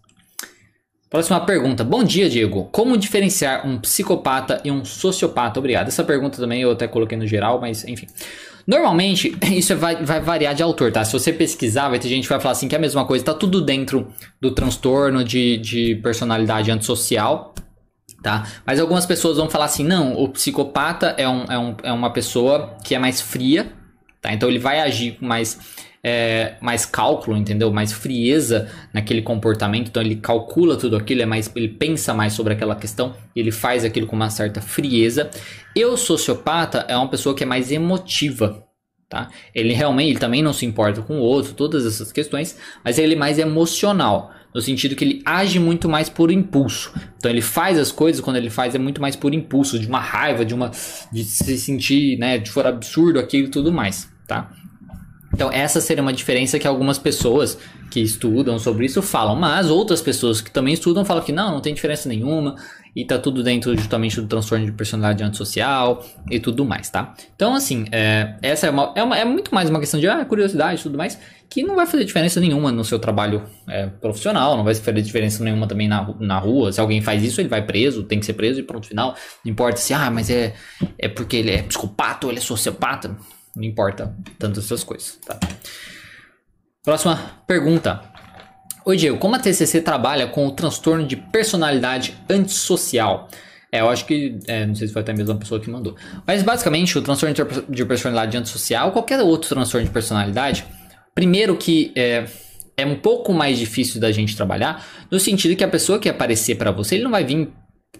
[1.11, 1.83] Próxima pergunta.
[1.83, 2.69] Bom dia, Diego.
[2.71, 5.59] Como diferenciar um psicopata e um sociopata?
[5.59, 5.89] Obrigado.
[5.89, 8.07] Essa pergunta também eu até coloquei no geral, mas enfim.
[8.65, 11.05] Normalmente, isso vai, vai variar de autor, tá?
[11.05, 13.25] Se você pesquisar, vai ter gente que vai falar assim que é a mesma coisa,
[13.25, 14.07] tá tudo dentro
[14.41, 17.57] do transtorno de, de personalidade antissocial,
[18.23, 18.47] tá?
[18.65, 22.13] Mas algumas pessoas vão falar assim, não, o psicopata é, um, é, um, é uma
[22.13, 23.73] pessoa que é mais fria,
[24.23, 24.33] tá?
[24.33, 25.59] Então ele vai agir mais
[26.03, 27.71] é, mais cálculo, entendeu?
[27.71, 29.89] Mais frieza naquele comportamento.
[29.89, 33.85] Então ele calcula tudo aquilo, é mais, ele pensa mais sobre aquela questão, ele faz
[33.85, 35.31] aquilo com uma certa frieza.
[35.75, 38.65] E o sociopata é uma pessoa que é mais emotiva.
[39.09, 39.29] Tá?
[39.53, 43.15] Ele realmente ele também não se importa com o outro, todas essas questões, mas ele
[43.15, 46.93] é mais emocional, no sentido que ele age muito mais por impulso.
[47.19, 49.99] Então ele faz as coisas quando ele faz é muito mais por impulso, de uma
[49.99, 50.71] raiva, de uma
[51.13, 54.53] de se sentir, né, de for absurdo aquilo e tudo mais, tá?
[55.33, 57.57] Então, essa seria uma diferença que algumas pessoas
[57.91, 61.61] que estudam sobre isso falam, mas outras pessoas que também estudam falam que não, não
[61.61, 62.57] tem diferença nenhuma
[62.95, 67.15] e tá tudo dentro justamente do transtorno de personalidade antissocial e tudo mais, tá?
[67.35, 70.25] Então, assim, é, essa é, uma, é, uma, é, muito mais uma questão de ah,
[70.25, 74.57] curiosidade e tudo mais, que não vai fazer diferença nenhuma no seu trabalho é, profissional,
[74.57, 76.73] não vai fazer diferença nenhuma também na, na rua.
[76.73, 79.15] Se alguém faz isso, ele vai preso, tem que ser preso e pronto, final.
[79.45, 80.55] Não importa se, ah, mas é,
[80.99, 83.17] é porque ele é psicopata ou ele é sociopata
[83.55, 85.39] não importa tanto essas coisas, tá?
[86.83, 88.03] Próxima pergunta.
[88.87, 93.29] Oi, Diego, como a TCC trabalha com o transtorno de personalidade antissocial?
[93.71, 95.95] É, eu acho que, é, não sei se foi até a mesma pessoa que mandou.
[96.27, 97.35] Mas basicamente, o transtorno
[97.69, 100.65] de personalidade antissocial, qualquer outro transtorno de personalidade,
[101.15, 102.25] primeiro que é,
[102.77, 106.57] é um pouco mais difícil da gente trabalhar, no sentido que a pessoa que aparecer
[106.57, 107.53] para você, ele não vai vir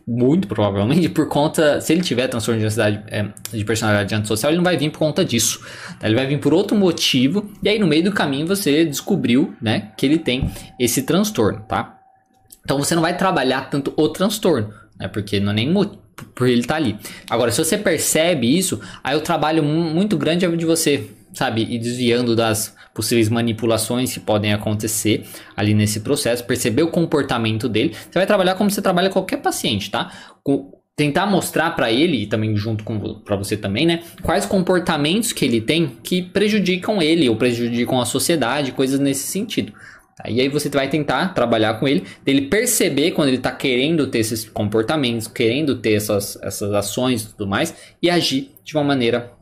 [0.07, 4.57] muito provavelmente por conta, se ele tiver transtorno de ansiedade é, de personalidade antissocial, ele
[4.57, 5.61] não vai vir por conta disso.
[5.99, 6.07] Tá?
[6.07, 9.93] Ele vai vir por outro motivo, e aí no meio do caminho você descobriu, né,
[9.97, 11.99] que ele tem esse transtorno, tá?
[12.65, 15.09] Então você não vai trabalhar tanto o transtorno, né?
[15.09, 15.73] Porque não é nem
[16.35, 16.97] por ele estar tá ali.
[17.29, 21.79] Agora, se você percebe isso, aí o trabalho muito grande é de você, sabe, ir
[21.79, 25.25] desviando das possíveis manipulações que podem acontecer
[25.57, 27.95] ali nesse processo, perceber o comportamento dele.
[27.95, 30.13] Você vai trabalhar como você trabalha qualquer paciente, tá?
[30.45, 35.33] Com, tentar mostrar para ele e também junto com para você também, né, quais comportamentos
[35.33, 39.73] que ele tem que prejudicam ele ou prejudicam a sociedade, coisas nesse sentido.
[40.15, 40.29] Tá?
[40.29, 44.19] E aí você vai tentar trabalhar com ele, dele perceber quando ele está querendo ter
[44.19, 49.33] esses comportamentos, querendo ter essas, essas ações e tudo mais, e agir de uma maneira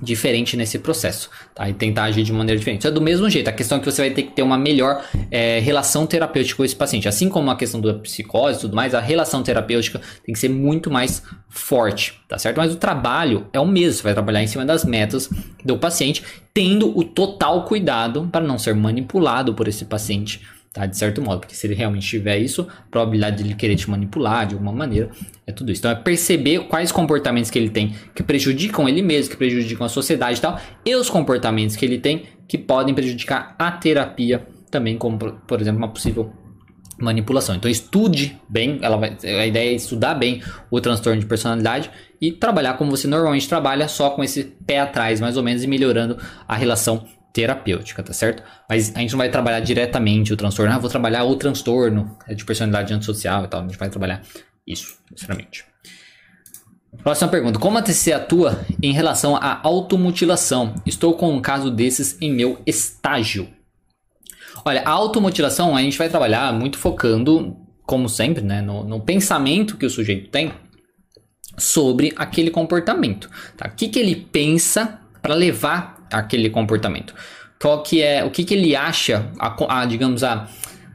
[0.00, 1.68] diferente nesse processo, tá?
[1.68, 2.80] E tentar agir de maneira diferente.
[2.80, 3.48] Isso é do mesmo jeito.
[3.48, 6.64] A questão é que você vai ter que ter uma melhor é, relação terapêutica com
[6.64, 7.08] esse paciente.
[7.08, 10.48] Assim como a questão da psicose e tudo mais, a relação terapêutica tem que ser
[10.48, 12.56] muito mais forte, tá certo?
[12.56, 13.98] Mas o trabalho é o mesmo.
[13.98, 15.28] Você vai trabalhar em cima das metas
[15.64, 20.40] do paciente, tendo o total cuidado para não ser manipulado por esse paciente
[20.72, 20.86] tá?
[20.86, 23.88] De certo modo, porque se ele realmente tiver isso, a probabilidade de ele querer te
[23.90, 25.10] manipular de alguma maneira
[25.46, 25.80] é tudo isso.
[25.80, 29.88] Então é perceber quais comportamentos que ele tem que prejudicam ele mesmo, que prejudicam a
[29.88, 34.96] sociedade e tal, e os comportamentos que ele tem que podem prejudicar a terapia também,
[34.96, 36.32] como por exemplo uma possível
[36.98, 37.54] manipulação.
[37.54, 42.32] Então estude bem, ela vai, a ideia é estudar bem o transtorno de personalidade e
[42.32, 46.16] trabalhar como você normalmente trabalha, só com esse pé atrás, mais ou menos, e melhorando
[46.46, 48.42] a relação terapêutica, tá certo?
[48.68, 50.72] Mas a gente não vai trabalhar diretamente o transtorno.
[50.72, 53.60] Ah, vou trabalhar o transtorno de personalidade antissocial e tal.
[53.60, 54.22] A gente vai trabalhar
[54.66, 55.64] isso, necessariamente.
[57.02, 57.58] Próxima pergunta.
[57.58, 60.74] Como a TCC atua em relação à automutilação?
[60.84, 63.48] Estou com um caso desses em meu estágio.
[64.64, 69.76] Olha, a automutilação a gente vai trabalhar muito focando, como sempre, né, no, no pensamento
[69.76, 70.52] que o sujeito tem
[71.56, 73.28] sobre aquele comportamento.
[73.56, 73.68] Tá?
[73.68, 77.14] O que, que ele pensa para levar aquele comportamento?
[77.60, 80.48] Qual que é, o que, que ele acha, a, a digamos a,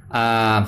[0.10, 0.68] a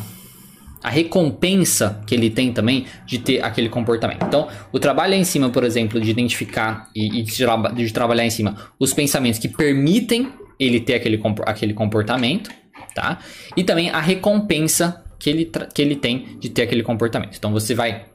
[0.81, 4.23] a recompensa que ele tem também de ter aquele comportamento.
[4.25, 8.25] Então, o trabalho é em cima, por exemplo, de identificar e, e de, de, trabalhar
[8.25, 12.49] em cima os pensamentos que permitem ele ter aquele, aquele comportamento,
[12.95, 13.19] tá?
[13.55, 17.35] E também a recompensa que ele, que ele tem de ter aquele comportamento.
[17.37, 18.05] Então, você vai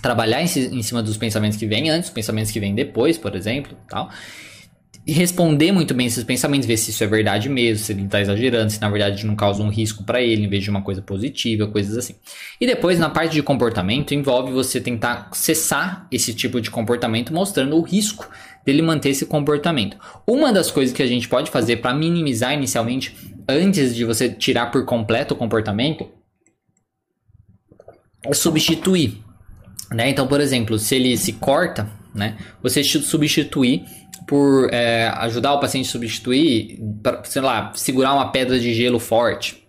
[0.00, 3.76] trabalhar em, em cima dos pensamentos que vêm antes, pensamentos que vêm depois, por exemplo,
[3.88, 4.08] tal
[5.06, 8.70] responder muito bem esses pensamentos, ver se isso é verdade mesmo, se ele está exagerando,
[8.70, 11.66] se na verdade não causa um risco para ele, em vez de uma coisa positiva,
[11.66, 12.16] coisas assim.
[12.60, 17.76] E depois, na parte de comportamento, envolve você tentar cessar esse tipo de comportamento, mostrando
[17.76, 18.28] o risco
[18.64, 19.96] dele manter esse comportamento.
[20.26, 23.16] Uma das coisas que a gente pode fazer para minimizar inicialmente,
[23.48, 26.08] antes de você tirar por completo o comportamento,
[28.24, 29.18] é substituir.
[29.90, 30.10] Né?
[30.10, 32.36] Então, por exemplo, se ele se corta, né?
[32.62, 33.84] você substituir
[34.26, 38.98] por é, ajudar o paciente a substituir, pra, sei lá, segurar uma pedra de gelo
[38.98, 39.66] forte.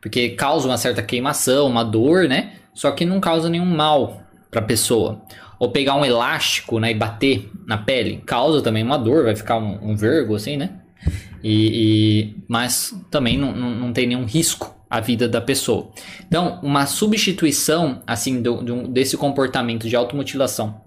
[0.00, 2.52] Porque causa uma certa queimação, uma dor, né?
[2.72, 5.22] Só que não causa nenhum mal para a pessoa.
[5.58, 9.58] Ou pegar um elástico né, e bater na pele, causa também uma dor, vai ficar
[9.58, 10.70] um, um vergo assim, né?
[11.42, 15.90] E, e mas também não, não, não, tem nenhum risco à vida da pessoa.
[16.26, 20.80] Então, uma substituição assim do, do, desse comportamento de automutilação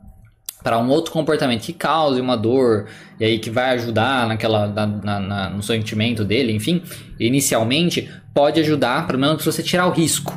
[0.63, 2.87] para um outro comportamento que cause uma dor
[3.19, 6.81] e aí que vai ajudar naquela na, na, na, no sentimento dele, enfim,
[7.19, 10.33] inicialmente pode ajudar, pelo menos para você tirar o risco,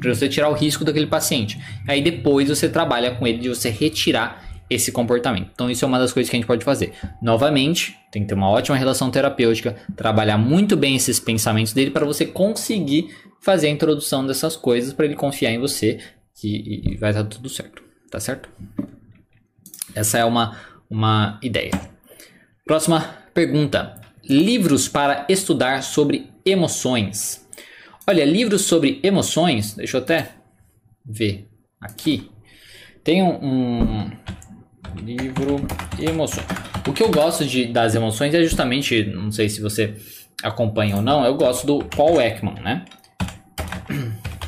[0.00, 1.58] para você tirar o risco daquele paciente.
[1.86, 5.50] Aí depois você trabalha com ele de você retirar esse comportamento.
[5.52, 6.92] Então isso é uma das coisas que a gente pode fazer.
[7.22, 12.04] Novamente, tem que ter uma ótima relação terapêutica, trabalhar muito bem esses pensamentos dele para
[12.04, 15.98] você conseguir fazer a introdução dessas coisas para ele confiar em você
[16.34, 18.48] que vai dar tudo certo, tá certo?
[19.96, 20.56] Essa é uma,
[20.90, 21.72] uma ideia.
[22.66, 23.00] Próxima
[23.32, 23.98] pergunta.
[24.22, 27.48] Livros para estudar sobre emoções.
[28.06, 30.32] Olha, livros sobre emoções, deixa eu até
[31.04, 31.48] ver
[31.80, 32.30] aqui.
[33.02, 34.10] Tem um, um
[34.96, 35.66] livro
[35.98, 36.46] emoções.
[36.86, 39.96] O que eu gosto de, das emoções é justamente, não sei se você
[40.42, 42.84] acompanha ou não, eu gosto do Paul Ekman, né?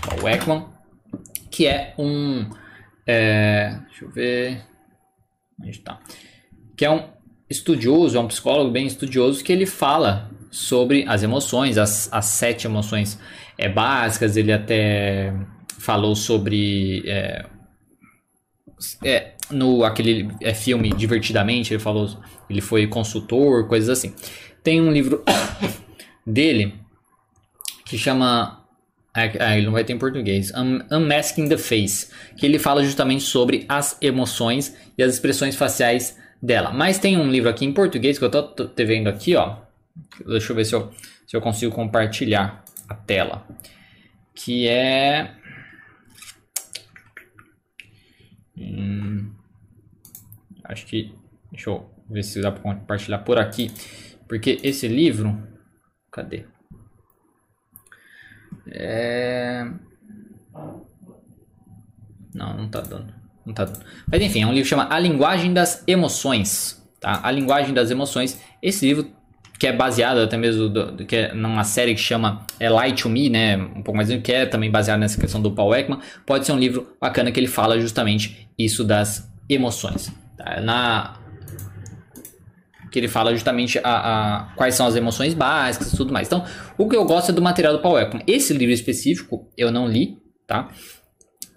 [0.03, 0.67] Paul Ekman,
[1.51, 2.49] que é um,
[3.07, 4.63] é, deixa eu ver,
[5.61, 6.01] Onde tá?
[6.77, 7.09] Que é um
[7.49, 12.67] estudioso, é um psicólogo bem estudioso que ele fala sobre as emoções, as, as sete
[12.67, 13.19] emoções
[13.57, 14.37] é, básicas.
[14.37, 15.35] Ele até
[15.79, 17.47] falou sobre é,
[19.05, 22.17] é, no aquele é, filme Divertidamente, ele falou,
[22.49, 24.15] ele foi consultor, coisas assim.
[24.63, 25.25] Tem um livro
[26.27, 26.75] dele
[27.85, 28.58] que chama
[29.15, 30.53] ah, ele não vai ter em português.
[30.91, 36.73] Unmasking the Face, que ele fala justamente sobre as emoções e as expressões faciais dela.
[36.73, 39.57] Mas tem um livro aqui em português que eu tô, tô vendo aqui, ó.
[40.27, 40.93] Deixa eu ver se eu,
[41.27, 43.47] se eu consigo compartilhar a tela.
[44.35, 45.33] Que é.
[48.57, 49.33] Hum,
[50.65, 51.13] acho que.
[51.51, 53.71] Deixa eu ver se dá para compartilhar por aqui.
[54.29, 55.43] Porque esse livro.
[56.13, 56.45] Cadê?
[58.73, 59.67] É...
[62.35, 63.13] Não, não tá dando.
[63.45, 63.81] Não tá dando.
[64.11, 66.83] Mas enfim, é um livro que chama A Linguagem das Emoções.
[67.01, 67.21] Tá?
[67.23, 68.41] A Linguagem das Emoções.
[68.63, 69.11] Esse livro
[69.59, 73.03] que é baseado até mesmo do, do, que é numa série que chama é Light
[73.03, 73.57] to Me, né?
[73.57, 75.99] Um pouco mais que é também baseado nessa questão do Paul Ekman.
[76.25, 80.13] Pode ser um livro bacana que ele fala justamente isso das emoções.
[80.37, 80.61] Tá?
[80.61, 81.17] Na
[82.91, 86.27] que ele fala justamente a, a, quais são as emoções básicas e tudo mais.
[86.27, 86.45] Então,
[86.77, 88.23] o que eu gosto é do material do Paul Ekman.
[88.27, 90.69] Esse livro específico eu não li, tá?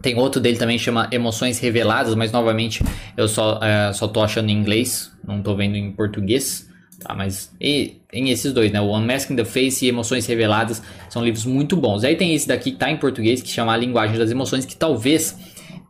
[0.01, 2.83] Tem outro dele também chama Emoções Reveladas, mas novamente
[3.15, 6.69] eu só, é, só tô achando em inglês, não tô vendo em português.
[7.03, 8.79] Tá, mas e, em esses dois, né?
[8.79, 12.03] O Unmasking the Face e Emoções Reveladas são livros muito bons.
[12.03, 14.75] Aí tem esse daqui que tá em português, que chama A Linguagem das Emoções, que
[14.75, 15.35] talvez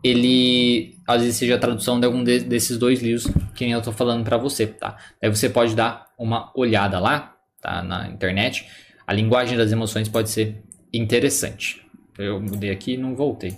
[0.03, 3.93] ele às vezes seja a tradução de algum de, desses dois livros que eu estou
[3.93, 4.97] falando para você, tá?
[5.21, 7.83] Aí você pode dar uma olhada lá, tá?
[7.83, 8.67] Na internet.
[9.05, 11.85] A linguagem das emoções pode ser interessante.
[12.17, 13.55] Eu mudei aqui e não voltei.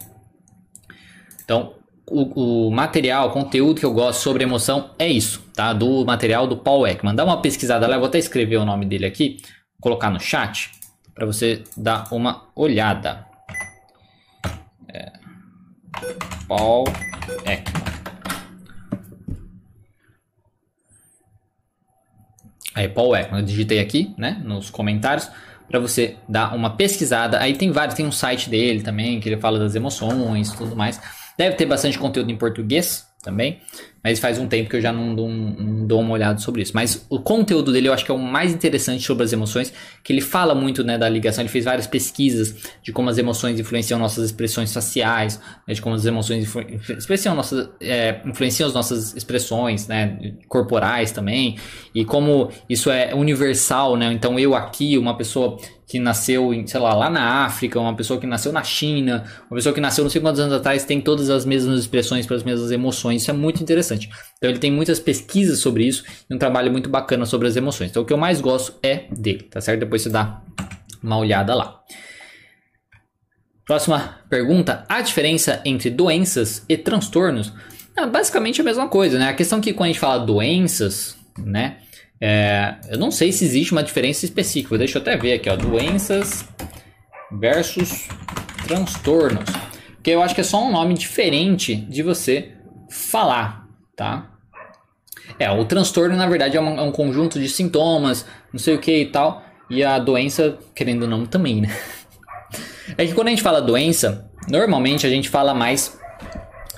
[1.43, 1.75] Então,
[2.07, 5.73] o, o, material, o conteúdo que eu gosto sobre emoção é isso, tá?
[5.73, 7.15] Do material do Paul Ekman.
[7.15, 9.37] Dá uma pesquisada lá, eu vou até escrever o nome dele aqui,
[9.79, 10.71] colocar no chat
[11.13, 13.25] para você dar uma olhada.
[14.89, 15.11] É.
[16.55, 16.83] Paul
[17.47, 17.83] Ekman.
[22.75, 25.31] Aí, Paul Ekman, eu digitei aqui, né, nos comentários,
[25.67, 27.39] para você dar uma pesquisada.
[27.39, 30.75] Aí tem vários, tem um site dele também, que ele fala das emoções e tudo
[30.75, 31.01] mais.
[31.35, 33.59] Deve ter bastante conteúdo em português, também.
[34.03, 36.73] Mas faz um tempo que eu já não dou, não dou, uma olhada sobre isso.
[36.75, 40.11] Mas o conteúdo dele eu acho que é o mais interessante sobre as emoções, que
[40.11, 41.41] ele fala muito né, da ligação.
[41.41, 45.95] Ele fez várias pesquisas de como as emoções influenciam nossas expressões faciais, né, de como
[45.95, 51.57] as emoções influenciam, nossas, é, influenciam as nossas expressões né, corporais também,
[51.95, 53.95] e como isso é universal.
[53.95, 54.11] Né?
[54.11, 55.57] Então eu aqui, uma pessoa
[55.93, 59.57] que nasceu, em, sei lá, lá na África, uma pessoa que nasceu na China, uma
[59.57, 62.41] pessoa que nasceu não sei quantos anos atrás, tem todas as mesmas expressões para as
[62.41, 63.21] mesmas emoções.
[63.21, 64.09] Isso é muito interessante.
[64.39, 67.91] Então ele tem muitas pesquisas sobre isso e um trabalho muito bacana sobre as emoções.
[67.91, 69.81] Então o que eu mais gosto é dele, tá certo?
[69.81, 70.41] Depois você dá
[71.03, 71.79] uma olhada lá.
[73.63, 77.53] Próxima pergunta: a diferença entre doenças e transtornos?
[77.95, 79.29] É basicamente a mesma coisa, né?
[79.29, 81.77] A questão que quando a gente fala doenças, né?
[82.25, 84.77] É, eu não sei se existe uma diferença específica.
[84.77, 85.57] Deixa eu até ver aqui, ó.
[85.57, 86.47] Doenças
[87.29, 88.07] versus
[88.65, 89.43] transtornos.
[89.95, 92.53] Porque eu acho que é só um nome diferente de você
[92.89, 94.31] falar, tá?
[95.37, 98.79] É, o transtorno, na verdade, é um, é um conjunto de sintomas, não sei o
[98.79, 99.43] que e tal.
[99.69, 101.75] E a doença, querendo ou não, também, né?
[102.97, 105.97] É que quando a gente fala doença, normalmente a gente fala mais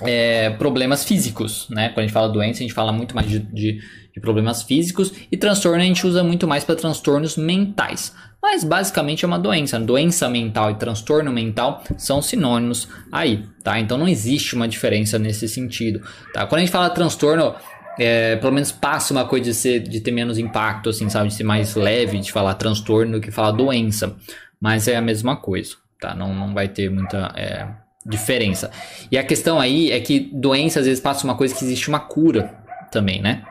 [0.00, 1.88] é, problemas físicos, né?
[1.88, 3.80] Quando a gente fala doença, a gente fala muito mais de, de,
[4.16, 8.14] de problemas físicos e transtorno a gente usa muito mais para transtornos mentais.
[8.42, 9.78] Mas basicamente é uma doença.
[9.78, 13.78] Doença mental e transtorno mental são sinônimos aí, tá?
[13.78, 16.00] Então não existe uma diferença nesse sentido,
[16.32, 16.46] tá?
[16.46, 17.54] Quando a gente fala transtorno,
[17.98, 21.28] é, pelo menos passa uma coisa de, ser, de ter menos impacto, assim, sabe?
[21.28, 24.16] De ser mais leve de falar transtorno do que falar doença.
[24.58, 26.14] Mas é a mesma coisa, tá?
[26.14, 27.32] Não, não vai ter muita.
[27.36, 27.68] É
[28.08, 28.70] diferença.
[29.10, 31.98] E a questão aí é que doença às vezes passa uma coisa que existe uma
[31.98, 32.54] cura
[32.92, 33.42] também, né?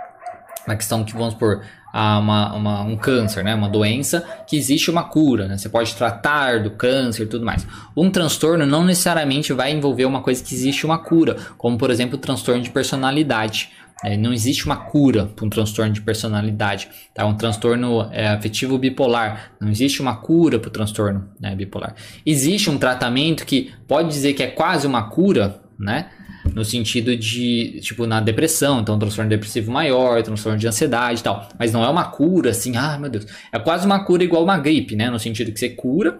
[0.65, 1.61] Uma questão que, vamos por
[1.95, 3.55] uma, uma, um câncer, né?
[3.55, 5.57] Uma doença que existe uma cura, né?
[5.57, 7.65] Você pode tratar do câncer e tudo mais.
[7.95, 12.15] Um transtorno não necessariamente vai envolver uma coisa que existe uma cura, como por exemplo
[12.17, 13.71] o transtorno de personalidade.
[14.03, 17.25] É, não existe uma cura para um transtorno de personalidade, tá?
[17.25, 19.53] Um transtorno é, afetivo bipolar.
[19.59, 21.95] Não existe uma cura para o transtorno né, bipolar.
[22.25, 26.09] Existe um tratamento que pode dizer que é quase uma cura, né?
[26.53, 31.49] No sentido de, tipo, na depressão, então transtorno depressivo maior, transtorno de ansiedade e tal.
[31.57, 33.25] Mas não é uma cura assim, ah, meu Deus.
[33.51, 35.09] É quase uma cura igual uma gripe, né?
[35.09, 36.19] No sentido que você cura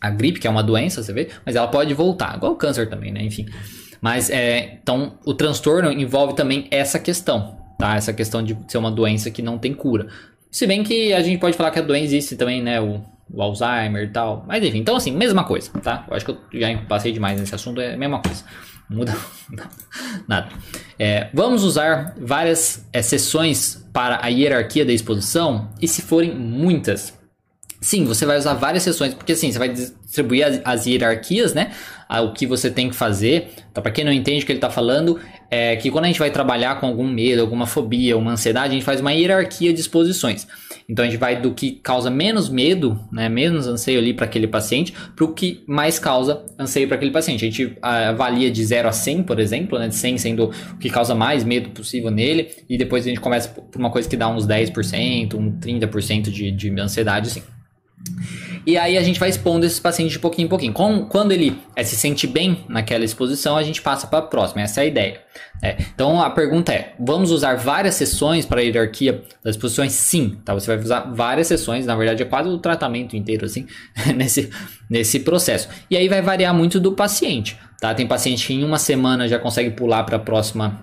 [0.00, 2.88] a gripe, que é uma doença, você vê, mas ela pode voltar, igual o câncer
[2.88, 3.22] também, né?
[3.22, 3.46] Enfim.
[4.00, 7.94] Mas é, então o transtorno envolve também essa questão, tá?
[7.94, 10.08] Essa questão de ser uma doença que não tem cura.
[10.50, 12.80] Se bem que a gente pode falar que a doença existe também, né?
[12.80, 13.00] O,
[13.32, 14.44] o Alzheimer e tal.
[14.46, 16.04] Mas enfim, então assim, mesma coisa, tá?
[16.10, 18.42] Eu acho que eu já passei demais nesse assunto, é a mesma coisa.
[18.92, 19.16] Muda
[20.28, 20.48] nada.
[20.98, 27.12] É, vamos usar várias é, sessões para a hierarquia da exposição e se forem muitas,
[27.82, 31.72] Sim, você vai usar várias sessões, porque assim, você vai distribuir as, as hierarquias, né?
[32.08, 33.50] O que você tem que fazer.
[33.72, 35.18] Então, para quem não entende o que ele está falando,
[35.54, 38.72] é que quando a gente vai trabalhar com algum medo, alguma fobia, uma ansiedade, a
[38.72, 40.48] gente faz uma hierarquia de exposições.
[40.88, 44.46] Então a gente vai do que causa menos medo, né, menos anseio ali para aquele
[44.46, 47.44] paciente, para o que mais causa anseio para aquele paciente.
[47.44, 50.78] A gente ah, avalia de 0 a 100, por exemplo, né, de 100 sendo o
[50.78, 54.16] que causa mais medo possível nele, e depois a gente começa por uma coisa que
[54.16, 57.42] dá uns 10%, um 30% de, de ansiedade, assim.
[58.64, 60.72] E aí a gente vai expondo esses pacientes de pouquinho em pouquinho.
[61.08, 64.62] quando ele é, se sente bem naquela exposição, a gente passa para a próxima.
[64.62, 65.20] Essa é a ideia.
[65.60, 69.92] É, então a pergunta é: vamos usar várias sessões para a hierarquia das exposições?
[69.92, 70.54] Sim, tá?
[70.54, 73.66] Você vai usar várias sessões, na verdade é quase o tratamento inteiro assim
[74.14, 74.50] nesse,
[74.88, 75.68] nesse processo.
[75.90, 77.58] E aí vai variar muito do paciente.
[77.80, 77.92] Tá?
[77.92, 80.80] Tem paciente que em uma semana já consegue pular para a próxima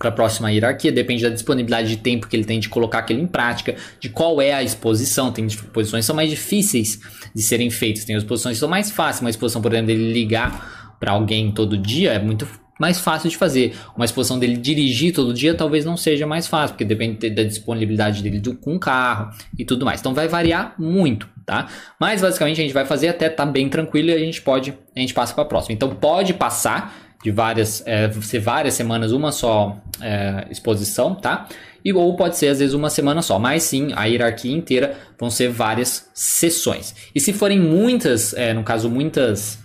[0.00, 3.20] para a próxima hierarquia, depende da disponibilidade de tempo que ele tem de colocar aquilo
[3.20, 5.30] em prática, de qual é a exposição.
[5.30, 6.98] Tem exposições que são mais difíceis
[7.34, 9.20] de serem feitas, tem exposições que são mais fáceis.
[9.20, 12.48] Uma exposição, por exemplo, dele ligar para alguém todo dia é muito
[12.80, 13.76] mais fácil de fazer.
[13.94, 18.22] Uma exposição dele dirigir todo dia talvez não seja mais fácil, porque depende da disponibilidade
[18.22, 20.00] dele do, com o carro e tudo mais.
[20.00, 21.68] Então vai variar muito, tá?
[22.00, 24.72] Mas basicamente a gente vai fazer até estar tá bem tranquilo e a gente pode,
[24.96, 25.74] a gente passa para a próxima.
[25.74, 31.48] Então pode passar de várias, é, ser várias semanas, uma só é, exposição, tá?
[31.84, 35.30] E, ou pode ser às vezes uma semana só, mas sim, a hierarquia inteira vão
[35.30, 36.94] ser várias sessões.
[37.14, 39.58] E se forem muitas, é, no caso, muitas.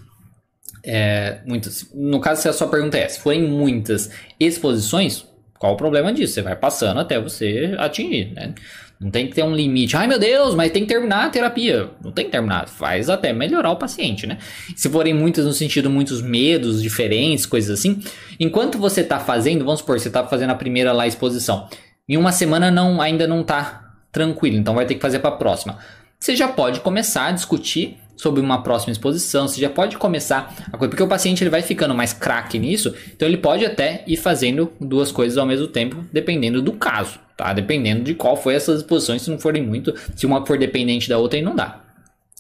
[0.84, 1.90] É, muitas.
[1.94, 5.26] No caso, se a sua pergunta é: se forem muitas exposições,
[5.60, 6.36] qual o problema disso?
[6.36, 8.54] Você vai passando até você atingir, né?
[9.00, 9.98] Não tem que ter um limite.
[9.98, 11.90] Ai meu Deus, mas tem que terminar a terapia.
[12.04, 12.68] Não tem que terminar.
[12.68, 14.38] Faz até melhorar o paciente, né?
[14.76, 18.02] Se forem muitas no sentido, muitos medos diferentes, coisas assim.
[18.40, 21.68] Enquanto você está fazendo, vamos supor, você está fazendo a primeira lá exposição.
[22.08, 25.38] Em uma semana não, ainda não está tranquilo, então vai ter que fazer para a
[25.38, 25.78] próxima.
[26.18, 30.78] você já pode começar a discutir sobre uma próxima exposição, você já pode começar a
[30.78, 34.18] coisa, porque o paciente ele vai ficando mais craque nisso, então ele pode até ir
[34.18, 37.54] fazendo duas coisas ao mesmo tempo, dependendo do caso, tá?
[37.54, 41.18] Dependendo de qual foi essas exposições, se não forem muito, se uma for dependente da
[41.18, 41.82] outra, aí não dá.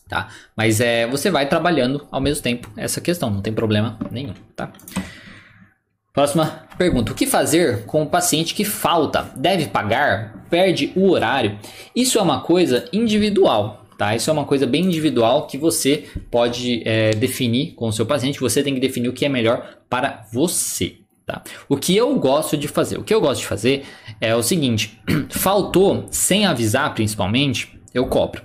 [0.08, 0.28] Tá?
[0.56, 4.72] Mas é, você vai trabalhando ao mesmo tempo essa questão, não tem problema nenhum, tá?
[6.16, 9.30] Próxima pergunta: O que fazer com o paciente que falta?
[9.36, 10.46] Deve pagar?
[10.50, 11.60] Perde o horário?
[11.94, 14.16] Isso é uma coisa individual, Tá?
[14.16, 18.39] Isso é uma coisa bem individual que você pode é, definir com o seu paciente.
[18.39, 20.98] Você tem que definir o que é melhor para você.
[21.26, 21.41] Tá?
[21.68, 22.98] O que eu gosto de fazer?
[23.00, 23.86] O que eu gosto de fazer
[24.20, 25.00] é o seguinte:
[25.32, 28.43] faltou sem avisar, principalmente, eu cobro.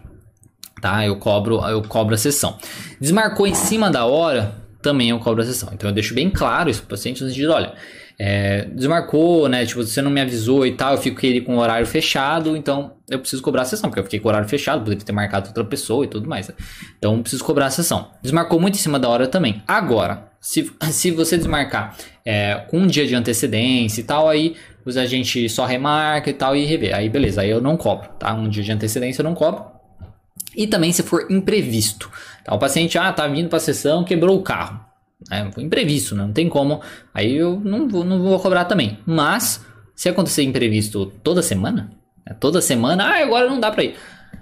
[0.81, 1.05] Tá?
[1.05, 2.57] Eu cobro, eu cobro a sessão.
[3.01, 5.71] Desmarcou em cima da hora, também eu cobro a sessão.
[5.75, 7.75] Então eu deixo bem claro isso para o paciente no sentido, olha,
[8.23, 9.65] é, desmarcou, né?
[9.65, 12.93] Tipo, você não me avisou e tal, eu fico ele com o horário fechado, então
[13.09, 15.49] eu preciso cobrar a sessão, porque eu fiquei com o horário fechado, poderia ter marcado
[15.49, 16.47] outra pessoa e tudo mais.
[16.47, 16.55] Né?
[16.99, 18.11] Então eu preciso cobrar a sessão.
[18.21, 19.63] Desmarcou muito em cima da hora também.
[19.67, 24.55] Agora, se, se você desmarcar é, com um dia de antecedência e tal, aí
[24.87, 26.93] a gente só remarca e tal e revê.
[26.93, 28.35] Aí beleza, aí eu não cobro, tá?
[28.35, 29.65] Um dia de antecedência eu não cobro.
[30.55, 32.11] E também se for imprevisto.
[32.45, 32.55] Tá?
[32.55, 34.90] O paciente, ah, tá vindo para a sessão, quebrou o carro.
[35.31, 36.25] É imprevisto, né?
[36.25, 36.81] não tem como.
[37.13, 38.99] Aí eu não vou, não vou cobrar também.
[39.05, 39.65] Mas,
[39.95, 41.93] se acontecer imprevisto toda semana,
[42.27, 42.35] né?
[42.39, 43.95] toda semana, ah, agora não dá pra ir.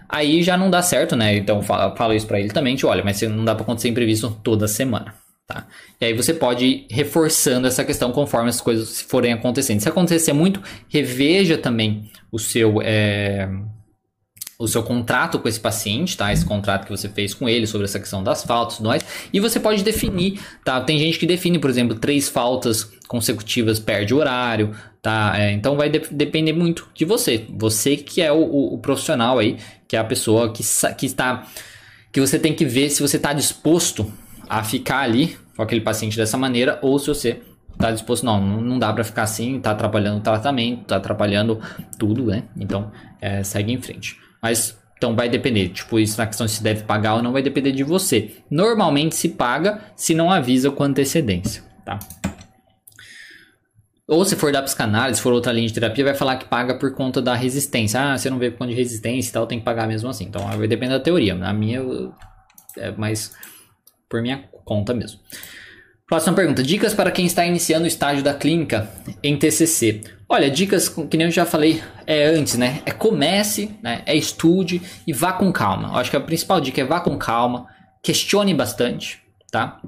[0.08, 1.36] Aí já não dá certo, né?
[1.36, 4.30] Então falo, falo isso para ele também, tipo, olha, mas não dá para acontecer imprevisto
[4.42, 5.14] toda semana,
[5.46, 5.66] tá?
[6.00, 9.80] E aí você pode ir reforçando essa questão conforme as coisas forem acontecendo.
[9.80, 13.48] Se acontecer muito, reveja também o seu é,
[14.60, 16.32] o seu contrato com esse paciente, tá?
[16.32, 19.60] Esse contrato que você fez com ele sobre essa questão das faltas, nós, e você
[19.60, 20.80] pode definir, tá?
[20.80, 25.32] Tem gente que define, por exemplo, três faltas consecutivas perde horário, tá?
[25.36, 29.38] É, então vai de depender muito de você, você que é o, o, o, profissional
[29.38, 30.64] aí, que é a pessoa que,
[30.96, 31.46] que está,
[32.10, 34.12] que você tem que ver se você está disposto
[34.48, 37.40] a ficar ali com aquele paciente dessa maneira ou se você
[37.78, 41.60] tá disposto, não, não dá para ficar assim, tá atrapalhando o tratamento, tá atrapalhando
[41.96, 42.42] tudo, né?
[42.56, 42.90] Então,
[43.20, 44.18] é, segue em frente.
[44.42, 47.70] Mas então vai depender, tipo, isso na questão se deve pagar ou não vai depender
[47.70, 48.36] de você.
[48.50, 51.98] Normalmente se paga se não avisa com antecedência, tá?
[54.08, 56.74] Ou se for da psicanálise, se for outra linha de terapia, vai falar que paga
[56.78, 58.00] por conta da resistência.
[58.00, 60.24] Ah, você não vê por conta de resistência e tal, tem que pagar mesmo assim.
[60.24, 61.34] Então vai depender da teoria.
[61.34, 61.80] Na minha,
[62.78, 63.32] é mais
[64.08, 65.20] por minha conta mesmo.
[66.06, 66.62] Próxima pergunta.
[66.62, 68.90] Dicas para quem está iniciando o estágio da clínica
[69.22, 70.17] em TCC.
[70.30, 72.82] Olha, dicas que nem eu já falei é, antes, né?
[72.84, 74.02] É comece, né?
[74.04, 75.88] é estude e vá com calma.
[75.88, 77.66] Eu acho que a principal dica é vá com calma,
[78.02, 79.80] questione bastante, tá?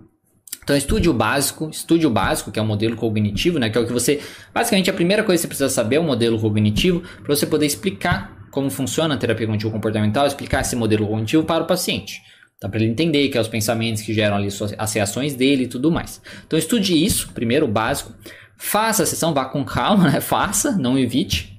[0.63, 3.69] Então estude o básico, estude o básico, que é o modelo cognitivo, né?
[3.69, 4.21] Que é o que você.
[4.55, 7.67] Basicamente, a primeira coisa que você precisa saber é o modelo cognitivo para você poder
[7.67, 12.23] explicar como funciona a terapia cognitivo comportamental, explicar esse modelo cognitivo para o paciente.
[12.59, 12.69] Tá?
[12.69, 15.91] Para ele entender que é os pensamentos que geram ali as reações dele e tudo
[15.91, 16.21] mais.
[16.47, 18.15] Então estude isso, primeiro, o básico.
[18.63, 20.21] Faça a sessão, vá com calma, né?
[20.21, 21.59] faça, não evite.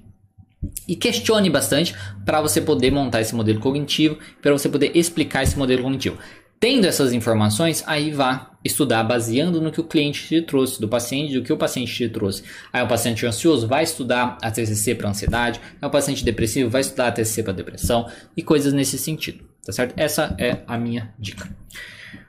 [0.87, 5.57] E questione bastante para você poder montar esse modelo cognitivo, para você poder explicar esse
[5.57, 6.19] modelo cognitivo.
[6.59, 11.33] Tendo essas informações, aí vá estudar baseando no que o cliente te trouxe, do paciente,
[11.33, 12.43] do que o paciente te trouxe.
[12.71, 16.81] Aí o paciente ansioso vai estudar a TCC para ansiedade, aí o paciente depressivo vai
[16.81, 19.43] estudar a TCC para depressão e coisas nesse sentido.
[19.65, 19.95] Tá certo?
[19.97, 21.49] Essa é a minha dica.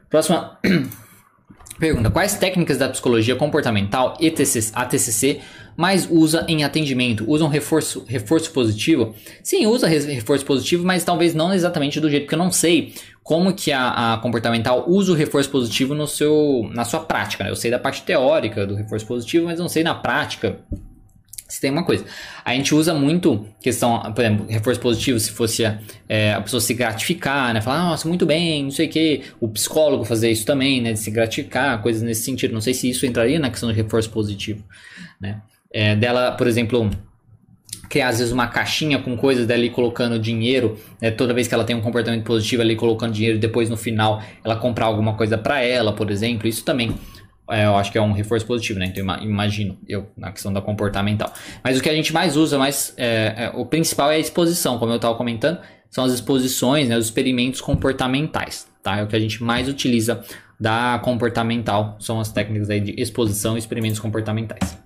[0.09, 0.59] Próxima
[1.79, 5.41] pergunta: Quais técnicas da psicologia comportamental ETC, ATCC
[5.77, 7.25] mais usa em atendimento?
[7.29, 9.15] Usa um reforço, reforço positivo?
[9.43, 13.55] Sim, usa reforço positivo, mas talvez não exatamente do jeito que eu não sei como
[13.55, 17.45] que a, a comportamental usa o reforço positivo no seu, na sua prática.
[17.45, 17.51] Né?
[17.51, 20.59] Eu sei da parte teórica do reforço positivo, mas não sei na prática
[21.53, 22.03] se tem uma coisa.
[22.43, 25.63] A gente usa muito questão, por exemplo, reforço positivo, se fosse
[26.09, 27.61] é, a pessoa se gratificar, né?
[27.61, 29.23] Falar, nossa, muito bem, não sei o que.
[29.39, 30.95] O psicólogo fazer isso também, né?
[30.95, 32.55] De se gratificar, coisas nesse sentido.
[32.55, 34.65] Não sei se isso entraria na questão do reforço positivo,
[35.21, 35.43] né?
[35.71, 36.89] É, dela, por exemplo,
[37.91, 41.11] criar às vezes uma caixinha com coisas dela colocando dinheiro, né?
[41.11, 44.57] toda vez que ela tem um comportamento positivo ali colocando dinheiro, depois no final ela
[44.57, 46.95] comprar alguma coisa para ela, por exemplo, isso também
[47.53, 48.87] é, eu acho que é um reforço positivo, né?
[48.87, 51.33] Então imagino eu na questão da comportamental.
[51.63, 54.79] Mas o que a gente mais usa, mais é, é, o principal é a exposição,
[54.79, 55.59] como eu estava comentando,
[55.91, 58.99] são as exposições, né, os experimentos comportamentais, tá?
[58.99, 60.25] É o que a gente mais utiliza
[60.59, 64.79] da comportamental, são as técnicas aí de exposição e experimentos comportamentais.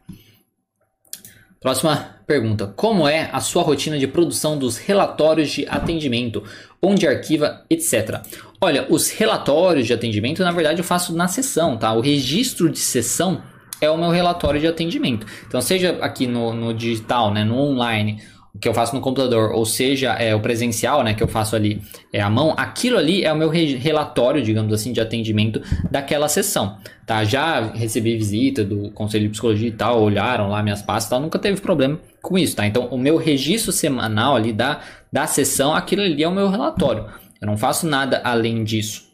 [1.60, 6.42] Próxima pergunta: Como é a sua rotina de produção dos relatórios de atendimento,
[6.82, 8.20] onde arquiva, etc?
[8.66, 11.92] Olha, os relatórios de atendimento, na verdade, eu faço na sessão, tá?
[11.92, 13.40] O registro de sessão
[13.80, 15.24] é o meu relatório de atendimento.
[15.46, 18.20] Então, seja aqui no, no digital, né, no online,
[18.60, 21.80] que eu faço no computador, ou seja, é o presencial, né, que eu faço ali
[22.12, 26.76] é a mão, aquilo ali é o meu relatório, digamos assim, de atendimento daquela sessão,
[27.06, 27.22] tá?
[27.22, 31.38] Já recebi visita do Conselho de Psicologia e tal, olharam lá minhas pastas tal, nunca
[31.38, 32.66] teve problema com isso, tá?
[32.66, 34.80] Então, o meu registro semanal ali da,
[35.12, 37.06] da sessão, aquilo ali é o meu relatório.
[37.40, 39.06] Eu não faço nada além disso.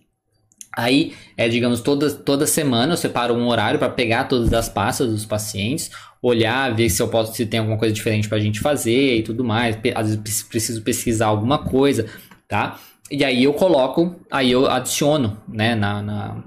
[0.77, 5.11] Aí, é, digamos, toda, toda semana eu separo um horário para pegar todas as pastas
[5.11, 5.91] dos pacientes,
[6.23, 9.23] olhar, ver se eu posso, se tem alguma coisa diferente para a gente fazer e
[9.23, 9.77] tudo mais.
[9.95, 12.07] Às vezes preciso pesquisar alguma coisa,
[12.49, 12.79] tá?
[13.11, 16.45] E aí eu coloco, aí eu adiciono, né, na, na,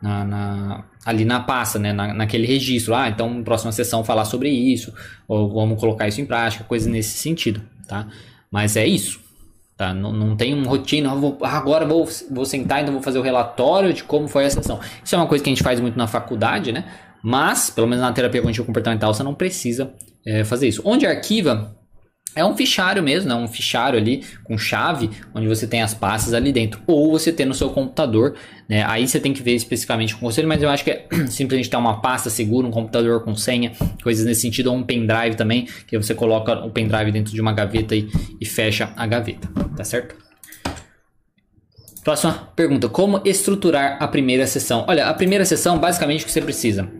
[0.00, 2.94] na, na ali na pasta, né, na, naquele registro.
[2.94, 4.92] Ah, então próxima sessão falar sobre isso,
[5.26, 8.06] ou vamos colocar isso em prática, coisa nesse sentido, tá?
[8.52, 9.23] Mas é isso.
[9.76, 9.92] Tá?
[9.92, 13.22] Não, não tem uma rotina, ah, vou, agora vou, vou sentar então vou fazer o
[13.22, 14.78] relatório de como foi a sessão.
[15.02, 16.84] Isso é uma coisa que a gente faz muito na faculdade, né?
[17.22, 19.92] Mas, pelo menos na terapia cognitivo comportamental, você não precisa
[20.24, 20.80] é, fazer isso.
[20.84, 21.74] Onde arquiva
[22.34, 23.34] é um fichário mesmo, né?
[23.34, 26.80] um fichário ali com chave, onde você tem as pastas ali dentro.
[26.86, 28.34] Ou você tem no seu computador,
[28.68, 28.84] né?
[28.86, 31.70] Aí você tem que ver especificamente com o conselho, mas eu acho que é simplesmente
[31.70, 33.72] ter uma pasta segura, um computador com senha,
[34.02, 37.52] coisas nesse sentido, ou um pendrive também, que você coloca o pendrive dentro de uma
[37.52, 38.08] gaveta e,
[38.40, 40.16] e fecha a gaveta, tá certo?
[42.02, 44.84] Próxima pergunta: Como estruturar a primeira sessão?
[44.88, 46.90] Olha, a primeira sessão, basicamente, o que você precisa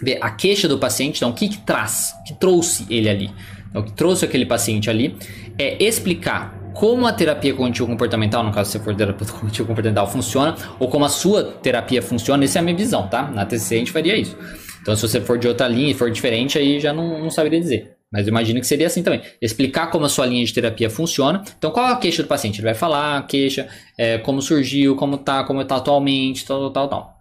[0.00, 3.30] ver a queixa do paciente, então o que, que traz, que trouxe ele ali.
[3.68, 5.16] Então, o que trouxe aquele paciente ali
[5.58, 11.04] é explicar como a terapia cognitivo-comportamental, no caso se for terapia cognitivo-comportamental, funciona, ou como
[11.04, 13.28] a sua terapia funciona, essa é a minha visão, tá?
[13.28, 14.36] Na TCC a gente faria isso.
[14.80, 17.60] Então, se você for de outra linha e for diferente, aí já não, não saberia
[17.60, 17.96] dizer.
[18.10, 19.20] Mas eu imagino que seria assim também.
[19.40, 21.42] Explicar como a sua linha de terapia funciona.
[21.58, 22.60] Então, qual é a queixa do paciente?
[22.60, 27.17] Ele vai falar queixa, é, como surgiu, como tá, como está atualmente, tal, tal, tal.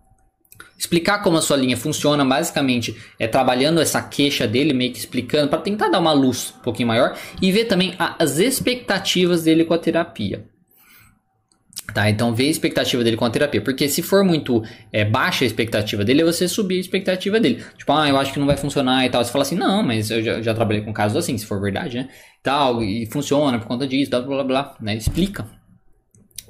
[0.78, 5.48] Explicar como a sua linha funciona, basicamente, é trabalhando essa queixa dele, meio que explicando,
[5.48, 9.74] para tentar dar uma luz um pouquinho maior e ver também as expectativas dele com
[9.74, 10.46] a terapia.
[11.94, 14.62] Tá, então ver a expectativa dele com a terapia, porque se for muito
[14.92, 17.64] é, baixa a expectativa dele, é você subir a expectativa dele.
[17.78, 19.24] Tipo, ah, eu acho que não vai funcionar e tal.
[19.24, 21.98] Você fala assim, não, mas eu já, já trabalhei com casos assim, se for verdade,
[21.98, 22.10] né?
[22.44, 24.96] Tal, e funciona por conta disso, blá blá blá, né?
[24.96, 25.57] Explica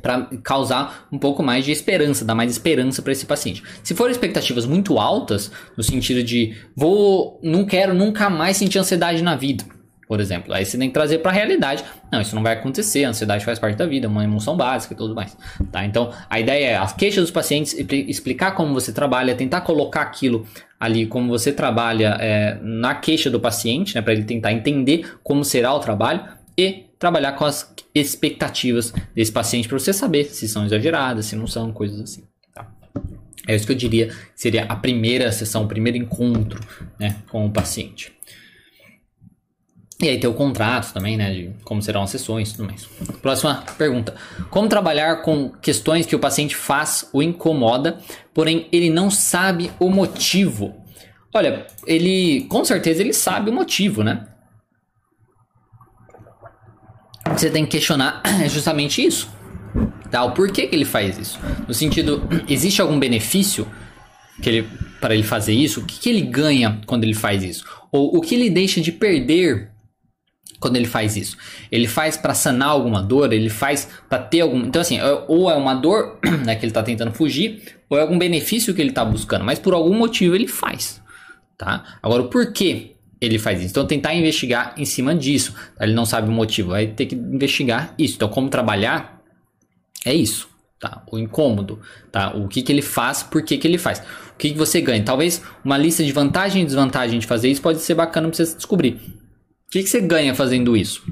[0.01, 3.63] para causar um pouco mais de esperança, dar mais esperança para esse paciente.
[3.83, 9.21] Se for expectativas muito altas, no sentido de vou, não quero nunca mais sentir ansiedade
[9.21, 9.63] na vida,
[10.07, 11.83] por exemplo, aí você tem que trazer para a realidade.
[12.09, 14.93] Não, isso não vai acontecer, a ansiedade faz parte da vida, é uma emoção básica
[14.93, 15.35] e tudo mais.
[15.69, 15.83] Tá?
[15.83, 20.47] Então, a ideia é as queixas dos pacientes, explicar como você trabalha, tentar colocar aquilo
[20.79, 25.43] ali como você trabalha é, na queixa do paciente, né, para ele tentar entender como
[25.43, 26.23] será o trabalho
[26.57, 31.47] e trabalhar com as expectativas desse paciente para você saber se são exageradas, se não
[31.47, 32.23] são, coisas assim.
[32.53, 32.67] Tá?
[33.47, 36.59] É isso que eu diria seria a primeira sessão, o primeiro encontro
[36.99, 38.17] né, com o paciente.
[39.99, 42.85] E aí tem o contrato também, né, de como serão as sessões e tudo mais.
[43.19, 44.13] Próxima pergunta.
[44.51, 47.97] Como trabalhar com questões que o paciente faz ou incomoda,
[48.31, 50.75] porém ele não sabe o motivo?
[51.33, 54.27] Olha, ele, com certeza ele sabe o motivo, né?
[57.35, 59.29] Você tem que questionar é justamente isso.
[60.09, 60.23] Tá?
[60.23, 61.39] O porquê que ele faz isso?
[61.67, 63.67] No sentido, existe algum benefício
[64.41, 64.69] que ele,
[65.01, 65.81] para ele fazer isso?
[65.81, 67.65] O que, que ele ganha quando ele faz isso?
[67.91, 69.69] Ou o que ele deixa de perder
[70.59, 71.37] quando ele faz isso?
[71.71, 73.33] Ele faz para sanar alguma dor?
[73.33, 74.59] Ele faz para ter algum.
[74.65, 78.01] Então, assim, é, ou é uma dor né, que ele está tentando fugir, ou é
[78.01, 81.01] algum benefício que ele está buscando, mas por algum motivo ele faz.
[81.57, 81.83] Tá?
[82.01, 83.71] Agora, o porquê ele faz isso.
[83.71, 85.53] Então tentar investigar em cima disso.
[85.75, 85.85] Tá?
[85.85, 88.15] Ele não sabe o motivo, vai ter que investigar isso.
[88.15, 89.21] Então como trabalhar
[90.05, 90.47] é isso,
[90.79, 91.03] tá?
[91.11, 91.79] O incômodo,
[92.11, 92.35] tá?
[92.35, 93.99] O que, que ele faz, por que, que ele faz.
[94.33, 95.03] O que, que você ganha.
[95.03, 98.55] Talvez uma lista de vantagem e desvantagem de fazer isso pode ser bacana para você
[98.55, 98.93] descobrir.
[98.93, 101.03] O que, que você ganha fazendo isso?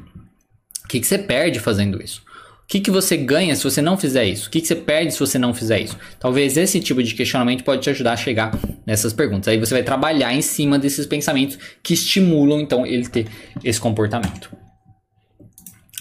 [0.83, 2.23] O que, que você perde fazendo isso?
[2.65, 4.47] O que, que você ganha se você não fizer isso?
[4.47, 5.95] O que, que você perde se você não fizer isso?
[6.19, 9.49] Talvez esse tipo de questionamento pode te ajudar a chegar nessas perguntas.
[9.49, 13.27] Aí você vai trabalhar em cima desses pensamentos que estimulam então ele ter
[13.63, 14.49] esse comportamento.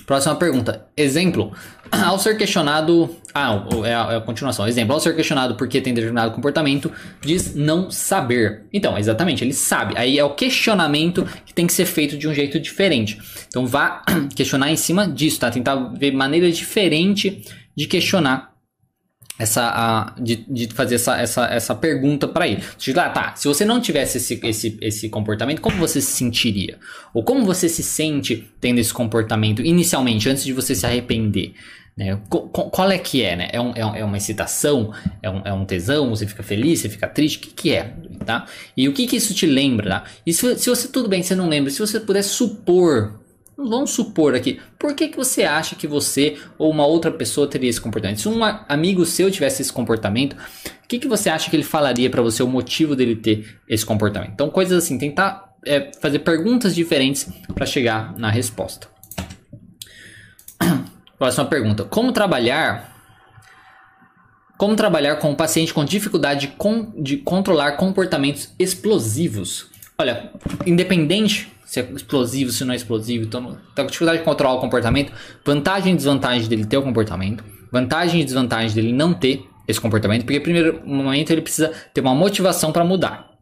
[0.07, 0.87] Próxima pergunta.
[0.97, 1.53] Exemplo.
[1.91, 3.15] Ao ser questionado.
[3.33, 4.67] Ah, é a, é a, continuação.
[4.67, 4.95] Exemplo.
[4.95, 6.91] Ao ser questionado por que tem determinado comportamento,
[7.21, 8.63] diz não saber.
[8.73, 9.95] Então, exatamente, ele sabe.
[9.97, 13.19] Aí é o questionamento que tem que ser feito de um jeito diferente.
[13.49, 14.03] Então, vá
[14.35, 15.51] questionar em cima disso, tá?
[15.51, 17.43] Tentar ver maneira diferente
[17.77, 18.54] de questionar
[19.39, 22.63] essa a, de, de fazer essa, essa, essa pergunta para ele.
[22.97, 26.79] Ah, tá, se você não tivesse esse, esse, esse comportamento, como você se sentiria?
[27.13, 31.55] Ou como você se sente tendo esse comportamento inicialmente, antes de você se arrepender?
[31.97, 32.21] Né?
[32.29, 33.49] Qual é que é, né?
[33.53, 34.93] É, um, é, é uma excitação?
[35.23, 36.11] É um, é um tesão?
[36.11, 36.81] Você fica feliz?
[36.81, 37.39] Você fica triste?
[37.39, 37.95] O que, que é?
[38.25, 38.47] Tá?
[38.77, 39.91] E o que, que isso te lembra?
[39.91, 40.05] Tá?
[40.27, 43.21] E se, se você, tudo bem, você não lembra, se você pudesse supor
[43.57, 47.71] vamos supor aqui, por que, que você acha que você ou uma outra pessoa teria
[47.71, 48.21] esse comportamento?
[48.21, 52.11] Se um amigo seu tivesse esse comportamento, o que, que você acha que ele falaria
[52.11, 54.33] para você, o motivo dele ter esse comportamento?
[54.33, 58.89] Então, coisas assim, tentar é, fazer perguntas diferentes para chegar na resposta.
[61.19, 62.93] Próxima pergunta: Como trabalhar
[64.57, 69.74] como trabalhar com um paciente com dificuldade de, con de controlar comportamentos explosivos?
[70.05, 70.31] Olha,
[70.67, 74.61] independente se é explosivo, se não é explosivo, então tá com dificuldade de controlar o
[74.61, 75.11] comportamento,
[75.43, 77.43] vantagem e desvantagem dele ter o comportamento,
[77.73, 82.15] vantagem e desvantagem dele não ter esse comportamento, porque primeiro momento ele precisa ter uma
[82.15, 83.35] motivação para mudar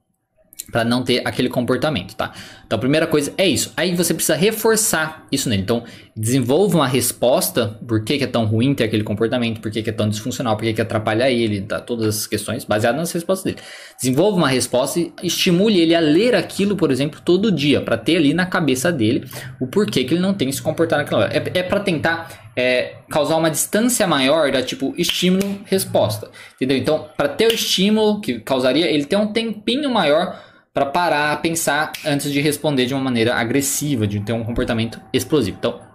[0.71, 2.33] para não ter aquele comportamento, tá?
[2.65, 3.73] Então, a primeira coisa é isso.
[3.77, 5.63] Aí você precisa reforçar isso nele.
[5.63, 5.83] Então,
[6.15, 9.89] desenvolva uma resposta por que, que é tão ruim ter aquele comportamento, por que, que
[9.89, 11.81] é tão disfuncional, por que, que atrapalha ele, tá?
[11.81, 13.67] todas essas questões baseadas nas respostas dele.
[13.99, 18.17] Desenvolva uma resposta e estimule ele a ler aquilo, por exemplo, todo dia, para ter
[18.17, 19.25] ali na cabeça dele
[19.59, 21.33] o porquê que ele não tem se comportar naquela hora.
[21.33, 26.77] É, é para tentar é, causar uma distância maior da tipo estímulo-resposta, entendeu?
[26.77, 30.39] Então, para ter o estímulo que causaria ele ter um tempinho maior
[30.75, 35.57] para parar, pensar antes de responder de uma maneira agressiva, de ter um comportamento explosivo.
[35.59, 35.92] Então,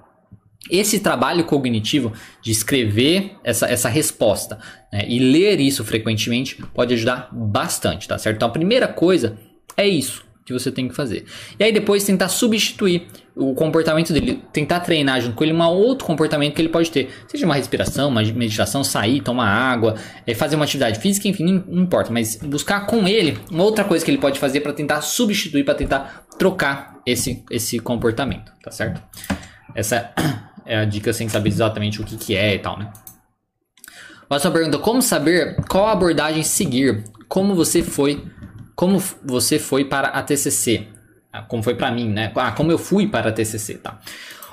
[0.70, 4.60] esse trabalho cognitivo de escrever essa, essa resposta
[4.92, 8.38] né, e ler isso frequentemente pode ajudar bastante, tá certo?
[8.38, 9.38] Então, a primeira coisa
[9.76, 11.26] é isso que você tem que fazer.
[11.60, 16.08] E aí depois tentar substituir o comportamento dele, tentar treinar junto com ele um outro
[16.08, 19.96] comportamento que ele pode ter, seja uma respiração, uma meditação, sair, tomar água,
[20.26, 24.06] é, fazer uma atividade física, enfim, não importa, mas buscar com ele uma outra coisa
[24.06, 29.04] que ele pode fazer para tentar substituir, para tentar trocar esse, esse comportamento, tá certo?
[29.76, 30.14] Essa
[30.68, 32.92] é a dica sem saber exatamente o que, que é e tal, né?
[34.28, 37.04] Próxima pergunta: como saber qual abordagem seguir?
[37.28, 38.24] Como você foi
[38.76, 40.88] como você foi para a TCC?
[41.34, 42.32] Ah, como foi para mim, né?
[42.36, 44.00] Ah, como eu fui para a TCC, tá?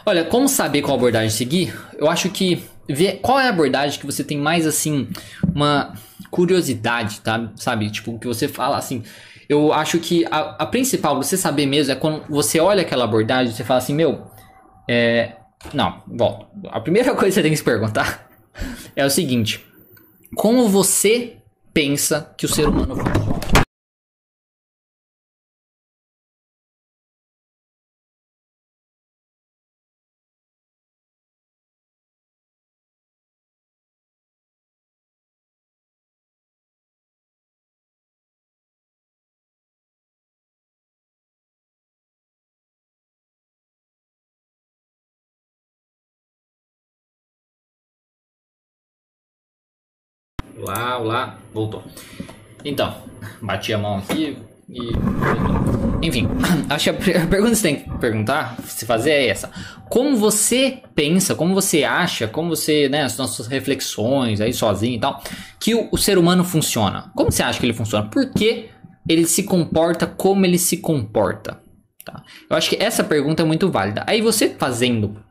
[0.07, 1.75] Olha, como saber qual abordagem seguir?
[1.99, 5.09] Eu acho que ver qual é a abordagem que você tem mais assim
[5.55, 5.95] uma
[6.31, 7.51] curiosidade, tá?
[7.57, 7.91] Sabe?
[7.91, 9.03] Tipo, que você fala assim,
[9.49, 13.53] eu acho que a, a, principal, você saber mesmo, é quando você olha aquela abordagem,
[13.53, 14.27] você fala assim, meu,
[14.89, 15.33] é.
[15.73, 18.29] Não, bom, a primeira coisa que você tem que se perguntar
[18.95, 19.65] é o seguinte:
[20.35, 21.37] como você
[21.73, 23.34] pensa que o ser humano funciona?
[50.75, 51.85] Olá, voltou.
[52.65, 52.97] Então,
[53.41, 54.37] bati a mão aqui
[54.69, 54.91] e.
[56.05, 56.29] Enfim,
[56.69, 59.51] acho que a pergunta que você tem que perguntar, se fazer é essa.
[59.89, 65.01] Como você pensa, como você acha, como você, né, as nossas reflexões aí sozinho e
[65.01, 65.23] tal,
[65.61, 67.13] que o, o ser humano funciona?
[67.15, 68.09] Como você acha que ele funciona?
[68.09, 68.69] Por que
[69.09, 71.61] ele se comporta como ele se comporta?
[72.05, 72.23] Tá?
[72.51, 74.03] Eu acho que essa pergunta é muito válida.
[74.07, 75.23] Aí você fazendo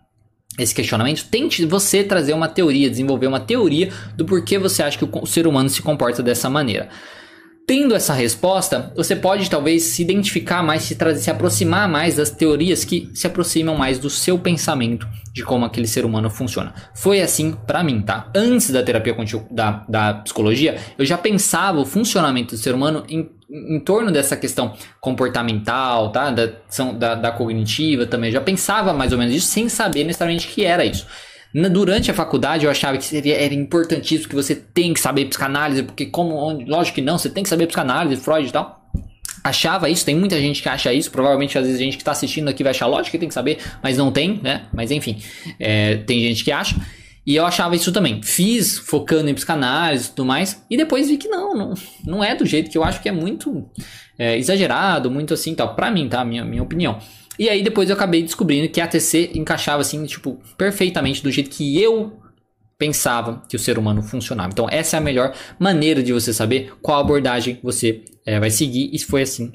[0.57, 5.05] esse questionamento, tente você trazer uma teoria, desenvolver uma teoria do porquê você acha que
[5.05, 6.89] o ser humano se comporta dessa maneira.
[7.65, 12.83] Tendo essa resposta, você pode talvez se identificar mais, se, se aproximar mais das teorias
[12.83, 16.73] que se aproximam mais do seu pensamento de como aquele ser humano funciona.
[16.93, 18.29] Foi assim para mim, tá?
[18.35, 19.15] Antes da terapia
[19.49, 24.35] da, da psicologia, eu já pensava o funcionamento do ser humano em, em torno dessa
[24.35, 26.31] questão comportamental, tá?
[26.31, 26.49] Da,
[26.97, 28.27] da, da cognitiva também.
[28.27, 31.07] Eu já pensava mais ou menos isso sem saber necessariamente que era isso.
[31.53, 35.83] Durante a faculdade eu achava que seria, era importantíssimo que você tem que saber psicanálise,
[35.83, 38.81] porque como, onde, lógico que não, você tem que saber psicanálise, Freud e tal.
[39.43, 42.11] Achava isso, tem muita gente que acha isso, provavelmente às vezes a gente que está
[42.11, 44.63] assistindo aqui vai achar, lógico que tem que saber, mas não tem, né?
[44.73, 45.17] Mas enfim,
[45.59, 46.75] é, tem gente que acha.
[47.25, 48.21] E eu achava isso também.
[48.21, 50.61] Fiz focando em psicanálise e tudo mais.
[50.69, 51.73] E depois vi que não, não,
[52.05, 53.65] não é do jeito que eu acho que é muito
[54.19, 55.73] é, exagerado, muito assim tal.
[55.73, 56.23] Pra mim, tá?
[56.25, 56.99] Minha, minha opinião.
[57.37, 61.49] E aí depois eu acabei descobrindo que a TC encaixava assim, tipo, perfeitamente do jeito
[61.49, 62.19] que eu
[62.77, 64.49] pensava que o ser humano funcionava.
[64.51, 68.89] Então essa é a melhor maneira de você saber qual abordagem você é, vai seguir.
[68.93, 69.53] E foi assim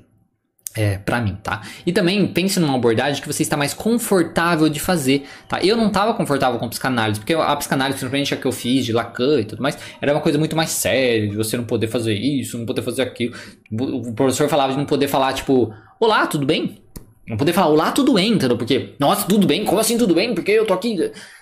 [0.78, 1.62] é, para mim, tá?
[1.84, 5.60] E também pense numa abordagem que você está mais confortável de fazer, tá?
[5.62, 8.92] Eu não estava confortável com psicanálise, porque a psicanálise, principalmente a que eu fiz de
[8.92, 12.14] Lacan e tudo mais, era uma coisa muito mais séria, de você não poder fazer
[12.14, 13.34] isso, não poder fazer aquilo.
[13.72, 16.76] O professor falava de não poder falar, tipo, olá, tudo bem?
[17.28, 18.56] Não poder falar, olá, tudo bem, entendeu?
[18.56, 19.64] Porque, nossa, tudo bem?
[19.64, 20.34] Como assim tudo bem?
[20.34, 20.94] Porque eu tô aqui.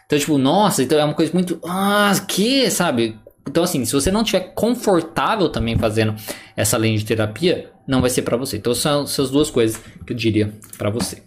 [0.04, 1.60] Então, tipo, nossa, então é uma coisa muito.
[1.64, 3.16] Ah, que, sabe?
[3.48, 6.16] Então, assim, se você não estiver confortável também fazendo
[6.56, 8.56] essa linha de terapia, não vai ser para você.
[8.56, 11.22] Então, são essas duas coisas que eu diria para você.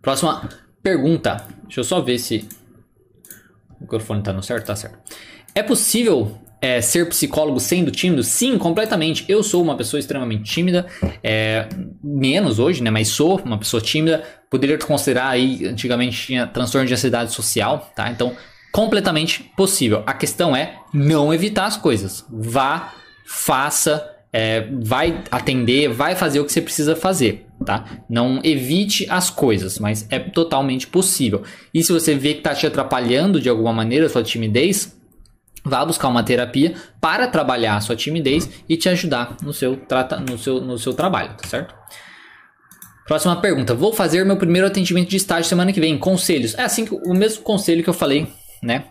[0.00, 0.48] Próxima
[0.82, 1.46] pergunta.
[1.64, 2.48] Deixa eu só ver se
[3.78, 4.98] o microfone está no certo, tá certo.
[5.54, 8.22] É possível é, ser psicólogo sendo tímido?
[8.22, 9.24] Sim, completamente.
[9.28, 10.86] Eu sou uma pessoa extremamente tímida,
[11.20, 11.68] é,
[12.02, 12.88] menos hoje, né?
[12.88, 14.22] Mas sou uma pessoa tímida.
[14.48, 18.08] Poderia considerar aí, antigamente tinha transtorno de ansiedade social, tá?
[18.10, 18.36] Então,
[18.70, 20.04] completamente possível.
[20.06, 22.24] A questão é não evitar as coisas.
[22.30, 22.94] Vá,
[23.26, 27.84] faça, é, vai atender, vai fazer o que você precisa fazer, tá?
[28.08, 31.42] Não evite as coisas, mas é totalmente possível.
[31.74, 34.96] E se você vê que está te atrapalhando de alguma maneira a sua timidez,
[35.64, 40.18] vá buscar uma terapia para trabalhar a sua timidez e te ajudar no seu, trata,
[40.18, 41.74] no seu, no seu trabalho, tá certo?
[43.06, 43.74] Próxima pergunta.
[43.74, 45.98] Vou fazer meu primeiro atendimento de estágio semana que vem.
[45.98, 46.54] Conselhos.
[46.54, 48.28] É assim que o mesmo conselho que eu falei,
[48.62, 48.84] né?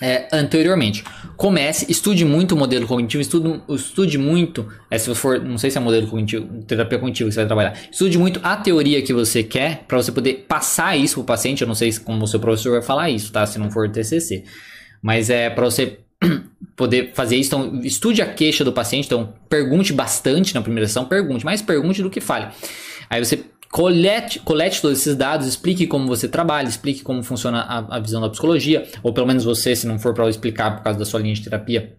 [0.00, 1.02] É, anteriormente.
[1.38, 5.78] Comece, estude muito o modelo cognitivo, estude, estude muito, é, se for, não sei se
[5.78, 9.42] é modelo cognitivo, terapia cognitiva que você vai trabalhar, estude muito a teoria que você
[9.42, 11.62] quer para você poder passar isso para o paciente.
[11.62, 13.46] Eu não sei como o seu professor vai falar isso, tá?
[13.46, 14.44] Se não for TCC,
[15.06, 16.00] mas é para você
[16.74, 17.54] poder fazer isso.
[17.54, 19.06] Então, estude a queixa do paciente.
[19.06, 22.48] Então, pergunte bastante na primeira sessão, pergunte, mais pergunte do que fale.
[23.08, 27.98] Aí você colete, colete todos esses dados, explique como você trabalha, explique como funciona a,
[27.98, 30.98] a visão da psicologia, ou pelo menos você, se não for para explicar por causa
[30.98, 31.94] da sua linha de terapia,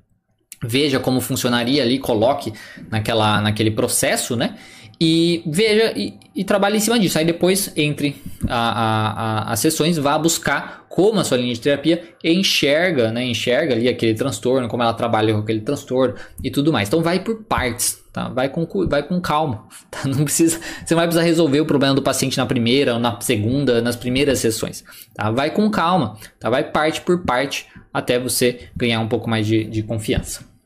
[0.62, 2.52] veja como funcionaria ali, coloque
[2.92, 4.58] naquela, naquele processo, né?
[5.00, 7.18] E veja e, e trabalhe em cima disso.
[7.18, 8.16] Aí depois, entre
[8.48, 13.24] as sessões, vá buscar como a sua linha de terapia enxerga, né?
[13.24, 16.88] Enxerga ali aquele transtorno, como ela trabalha com aquele transtorno e tudo mais.
[16.88, 18.30] Então vai por partes, tá?
[18.30, 19.68] Vai com, vai com calma.
[19.92, 20.08] Tá?
[20.08, 23.22] Não precisa, você não vai precisar resolver o problema do paciente na primeira ou na
[23.22, 24.84] segunda, nas primeiras sessões.
[25.14, 25.30] Tá?
[25.32, 26.50] Vai com calma, tá?
[26.50, 30.57] Vai parte por parte até você ganhar um pouco mais de, de confiança.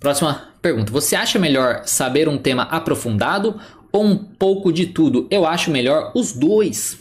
[0.00, 0.92] Próxima pergunta.
[0.92, 3.58] Você acha melhor saber um tema aprofundado
[3.92, 5.26] ou um pouco de tudo?
[5.30, 6.98] Eu acho melhor os dois.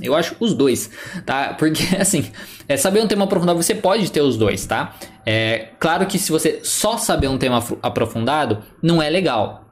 [0.00, 0.90] Eu acho os dois,
[1.26, 1.54] tá?
[1.54, 2.30] Porque, assim,
[2.68, 4.94] é, saber um tema aprofundado, você pode ter os dois, tá?
[5.26, 9.66] É claro que se você só saber um tema aprofundado, não é legal,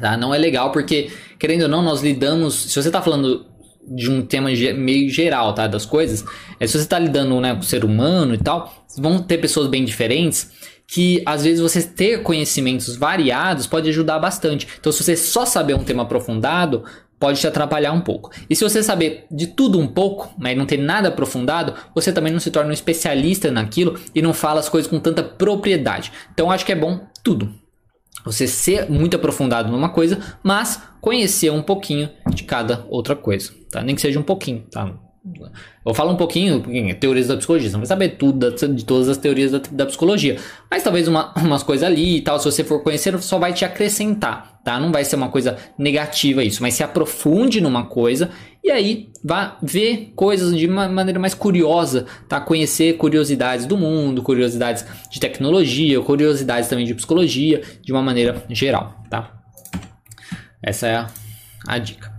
[0.00, 0.16] tá?
[0.16, 2.54] Não é legal porque, querendo ou não, nós lidamos...
[2.54, 3.46] Se você está falando
[3.86, 5.66] de um tema meio geral, tá?
[5.66, 6.24] Das coisas,
[6.58, 9.68] é, se você está lidando né, com o ser humano e tal, vão ter pessoas
[9.68, 10.50] bem diferentes
[10.86, 14.68] que às vezes você ter conhecimentos variados pode ajudar bastante.
[14.78, 16.84] Então, se você só saber um tema aprofundado,
[17.18, 18.30] pode te atrapalhar um pouco.
[18.50, 22.32] E se você saber de tudo um pouco, mas não ter nada aprofundado, você também
[22.32, 26.12] não se torna um especialista naquilo e não fala as coisas com tanta propriedade.
[26.32, 27.54] Então, acho que é bom tudo.
[28.24, 33.82] Você ser muito aprofundado numa coisa, mas conhecer um pouquinho de cada outra coisa, tá?
[33.82, 34.94] Nem que seja um pouquinho, tá?
[35.86, 36.62] Eu falo um pouquinho,
[37.00, 40.36] teorias da psicologia, você não vai saber tudo de todas as teorias da, da psicologia.
[40.70, 43.64] Mas talvez uma, umas coisas ali e tal, se você for conhecer, só vai te
[43.64, 44.78] acrescentar, tá?
[44.78, 48.30] Não vai ser uma coisa negativa isso, mas se aprofunde numa coisa
[48.62, 52.38] e aí vá ver coisas de uma maneira mais curiosa, tá?
[52.38, 59.02] Conhecer curiosidades do mundo, curiosidades de tecnologia, curiosidades também de psicologia, de uma maneira geral,
[59.08, 59.32] tá?
[60.62, 61.10] Essa é a,
[61.66, 62.12] a dica.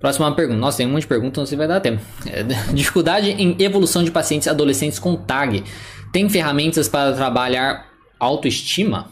[0.00, 0.58] Próxima pergunta.
[0.58, 2.02] Nossa, tem um monte de perguntas, não sei se vai dar tempo.
[2.26, 2.42] É,
[2.72, 5.62] dificuldade em evolução de pacientes adolescentes com TAG.
[6.10, 7.86] Tem ferramentas para trabalhar
[8.18, 9.10] autoestima?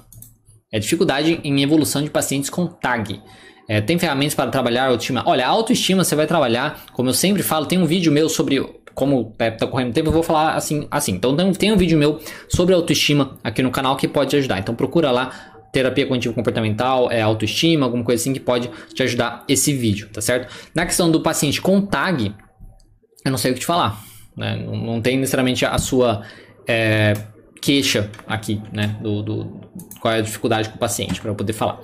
[0.73, 3.21] É dificuldade em evolução de pacientes com TAG.
[3.69, 5.23] É, tem ferramentas para trabalhar autoestima?
[5.27, 8.59] Olha, a autoestima você vai trabalhar, como eu sempre falo, tem um vídeo meu sobre
[8.95, 11.13] como é, tá correndo tempo, eu vou falar assim, assim.
[11.13, 12.19] Então tem um vídeo meu
[12.49, 14.59] sobre autoestima aqui no canal que pode te ajudar.
[14.59, 19.45] Então procura lá terapia cognitivo comportamental, é autoestima, alguma coisa assim que pode te ajudar
[19.49, 20.53] esse vídeo, tá certo?
[20.75, 22.35] Na questão do paciente com tag,
[23.25, 24.03] eu não sei o que te falar,
[24.37, 24.57] né?
[24.57, 26.23] Não, não tem necessariamente a sua
[26.67, 27.15] é,
[27.61, 28.97] queixa aqui, né?
[29.01, 29.61] Do, do,
[30.01, 31.81] qual é a dificuldade com o paciente para eu poder falar.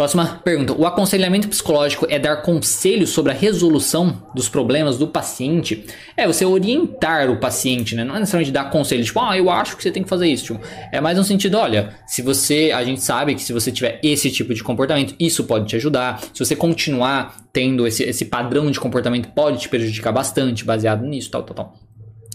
[0.00, 0.72] Próxima pergunta.
[0.72, 5.84] O aconselhamento psicológico é dar conselhos sobre a resolução dos problemas do paciente?
[6.16, 8.02] É você orientar o paciente, né?
[8.02, 10.54] Não é necessariamente dar conselhos, tipo, ah, eu acho que você tem que fazer isso.
[10.54, 14.00] Tipo, é mais no sentido, olha, se você, a gente sabe que se você tiver
[14.02, 16.18] esse tipo de comportamento, isso pode te ajudar.
[16.32, 21.30] Se você continuar tendo esse, esse padrão de comportamento, pode te prejudicar bastante, baseado nisso,
[21.30, 21.74] tal, tal, tal.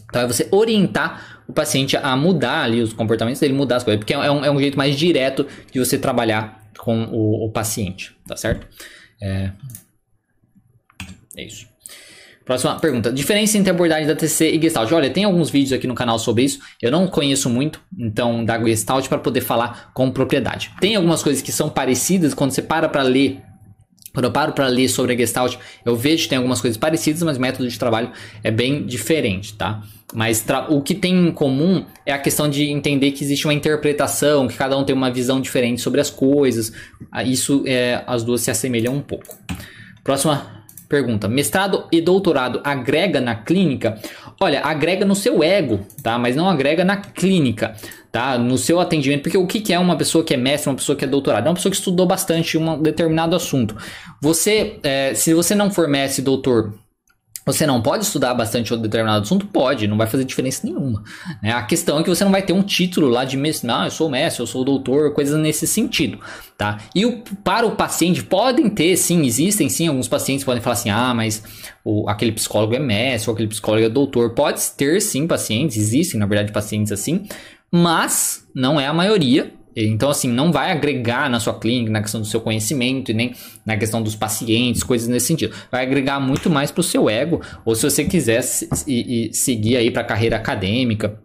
[0.07, 3.97] Então é você orientar o paciente a mudar ali os comportamentos dele, mudar as coisas,
[3.97, 8.15] porque é um, é um jeito mais direto de você trabalhar com o, o paciente,
[8.28, 8.67] tá certo?
[9.21, 9.51] É,
[11.38, 11.67] é isso.
[12.45, 13.11] Próxima pergunta.
[13.11, 14.91] Diferença entre abordagem da TC e Gestalt.
[14.91, 16.59] Olha, tem alguns vídeos aqui no canal sobre isso.
[16.80, 20.71] Eu não conheço muito, então, da Gestalt para poder falar com propriedade.
[20.80, 23.41] Tem algumas coisas que são parecidas quando você para para ler.
[24.13, 27.23] Quando eu paro para ler sobre a Gestalt, eu vejo que tem algumas coisas parecidas,
[27.23, 28.11] mas o método de trabalho
[28.43, 29.82] é bem diferente, tá?
[30.14, 34.47] Mas o que tem em comum é a questão de entender que existe uma interpretação,
[34.47, 36.72] que cada um tem uma visão diferente sobre as coisas.
[37.12, 39.38] Ah, isso, é, as duas se assemelham um pouco.
[40.03, 43.99] Próxima pergunta: mestrado e doutorado agrega na clínica?
[44.39, 46.20] Olha, agrega no seu ego, tá?
[46.20, 47.74] Mas não agrega na clínica,
[48.12, 48.38] tá?
[48.38, 51.03] No seu atendimento, porque o que é uma pessoa que é mestre, uma pessoa que
[51.03, 51.47] é doutorado?
[51.47, 53.76] É uma pessoa que estudou bastante um determinado assunto.
[54.22, 56.74] Você, é, se você não for mestre, doutor
[57.46, 59.46] você não pode estudar bastante um determinado assunto?
[59.46, 61.04] Pode, não vai fazer diferença nenhuma.
[61.43, 61.52] Né?
[61.52, 63.91] A questão é que você não vai ter um título lá de mestre, não, eu
[63.91, 66.20] sou mestre, eu sou doutor, coisas nesse sentido,
[66.58, 66.80] tá?
[66.96, 70.89] E o, para o paciente, podem ter, sim, existem sim, alguns pacientes podem falar assim,
[70.89, 71.43] ah, mas
[71.84, 74.32] o, aquele psicólogo é mestre, ou aquele psicólogo é doutor.
[74.32, 77.28] Pode ter, sim, pacientes, existem, na verdade, pacientes assim,
[77.72, 82.21] mas não é a maioria, então, assim, não vai agregar na sua clínica, na questão
[82.21, 85.53] do seu conhecimento e nem na questão dos pacientes, coisas nesse sentido.
[85.69, 88.41] Vai agregar muito mais para o seu ego, ou se você quiser
[88.88, 91.19] e, e seguir aí para a carreira acadêmica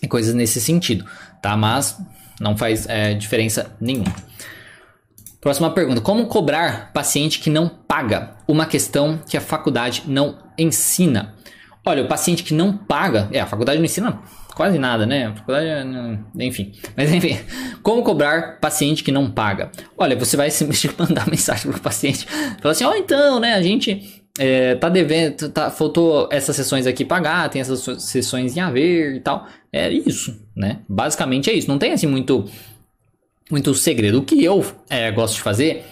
[0.00, 1.04] e coisas nesse sentido,
[1.42, 1.56] tá?
[1.56, 1.98] Mas
[2.40, 4.14] não faz é, diferença nenhuma.
[5.40, 8.36] Próxima pergunta: Como cobrar paciente que não paga?
[8.46, 11.34] Uma questão que a faculdade não ensina.
[11.84, 14.20] Olha, o paciente que não paga, é, a faculdade não ensina
[14.60, 15.32] quase nada, né?
[15.34, 15.88] Faculdade,
[16.38, 16.72] enfim.
[16.94, 17.38] Mas enfim,
[17.82, 19.70] como cobrar paciente que não paga?
[19.96, 22.26] Olha, você vai simplesmente mandar mensagem pro paciente,
[22.60, 26.86] falar assim, ó, oh, então, né, a gente é, tá devendo, tá, faltou essas sessões
[26.86, 29.46] aqui pagar, tem essas sessões em haver e tal.
[29.72, 30.80] É isso, né?
[30.86, 31.66] Basicamente é isso.
[31.66, 32.44] Não tem assim muito,
[33.50, 34.18] muito segredo.
[34.18, 35.86] O que eu é, gosto de fazer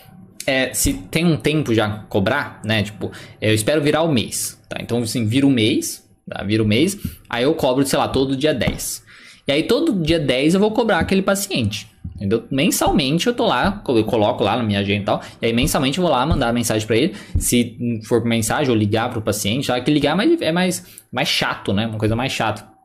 [0.46, 2.82] é, se tem um tempo já cobrar, né?
[2.82, 3.10] Tipo,
[3.40, 4.76] eu espero virar o mês, tá?
[4.78, 6.07] Então, assim, vira o mês, Tá?
[6.46, 6.98] Vira o mês,
[7.28, 9.04] aí eu cobro, sei lá, todo dia 10.
[9.46, 11.88] E aí todo dia 10 eu vou cobrar aquele paciente.
[12.16, 12.44] Entendeu?
[12.50, 15.22] Mensalmente eu tô lá, eu coloco lá na minha agenda e tal.
[15.40, 17.14] E aí mensalmente eu vou lá mandar mensagem para ele.
[17.38, 21.28] Se for mensagem ou ligar pro paciente, já que ligar é mais, é mais, mais
[21.28, 21.86] chato, né?
[21.86, 22.77] Uma coisa mais chata.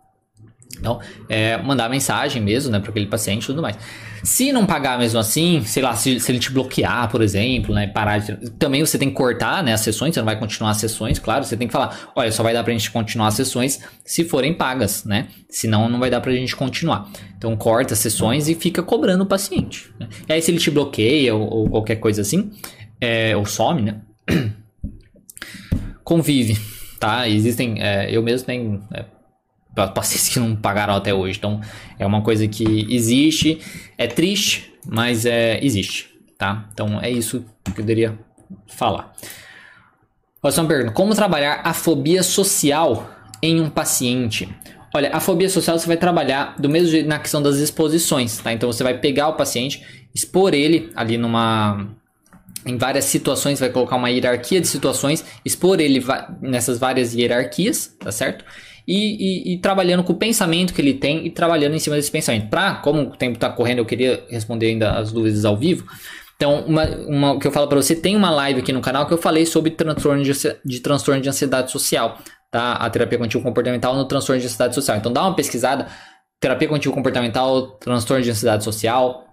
[0.84, 3.78] Então, é, mandar mensagem mesmo, né, para aquele paciente e tudo mais.
[4.22, 7.88] Se não pagar mesmo assim, sei lá, se, se, ele te bloquear, por exemplo, né?
[7.88, 10.78] Parar de, Também você tem que cortar né, as sessões, você não vai continuar as
[10.78, 13.80] sessões, claro, você tem que falar, olha, só vai dar pra gente continuar as sessões
[14.04, 15.30] se forem pagas, né?
[15.50, 17.10] Senão não vai dar pra gente continuar.
[17.38, 19.90] Então corta as sessões e fica cobrando o paciente.
[19.98, 20.10] Né?
[20.28, 22.52] E aí se ele te bloqueia ou, ou qualquer coisa assim,
[23.00, 24.02] é, ou some, né?
[26.04, 26.60] Convive,
[27.00, 27.28] tá?
[27.30, 27.82] Existem.
[27.82, 28.84] É, eu mesmo tenho.
[28.94, 29.06] É,
[29.74, 31.38] pacientes que não pagaram até hoje.
[31.38, 31.62] Então,
[31.98, 33.60] é uma coisa que existe,
[33.98, 36.68] é triste, mas é, existe, tá?
[36.74, 38.20] Então, é isso que eu poderia
[38.68, 39.14] falar.
[40.42, 43.10] Próxima pergunta: Como trabalhar a fobia social
[43.42, 44.54] em um paciente?
[44.96, 48.54] Olha, a fobia social você vai trabalhar do mesmo jeito na questão das exposições, tá?
[48.54, 51.88] Então, você vai pegar o paciente, expor ele ali numa
[52.66, 56.04] em várias situações, vai colocar uma hierarquia de situações, expor ele
[56.42, 58.46] nessas várias hierarquias, tá certo?
[58.88, 62.12] E, e, e, trabalhando com o pensamento que ele tem e trabalhando em cima desse
[62.12, 62.50] pensamento.
[62.50, 65.86] Pra, como o tempo está correndo, eu queria responder ainda as dúvidas ao vivo.
[66.36, 69.14] Então, uma, uma que eu falo para você, tem uma live aqui no canal que
[69.14, 70.34] eu falei sobre transtorno de,
[70.66, 72.18] de transtorno de ansiedade social,
[72.52, 72.74] tá?
[72.74, 74.98] A terapia contínua comportamental no transtorno de ansiedade social.
[74.98, 75.88] Então, dá uma pesquisada,
[76.40, 79.26] terapia contínua comportamental, transtorno de ansiedade social,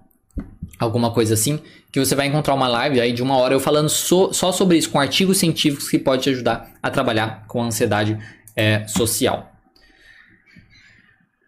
[0.79, 3.89] alguma coisa assim, que você vai encontrar uma live aí de uma hora eu falando
[3.89, 8.17] so, só sobre isso, com artigos científicos que pode te ajudar a trabalhar com ansiedade
[8.57, 9.53] é, social.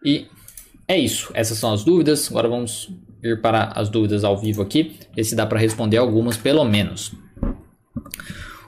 [0.03, 0.27] E
[0.87, 1.31] é isso.
[1.33, 2.29] Essas são as dúvidas.
[2.29, 2.89] Agora vamos
[3.23, 7.13] ir para as dúvidas ao vivo aqui, ver se dá para responder algumas, pelo menos.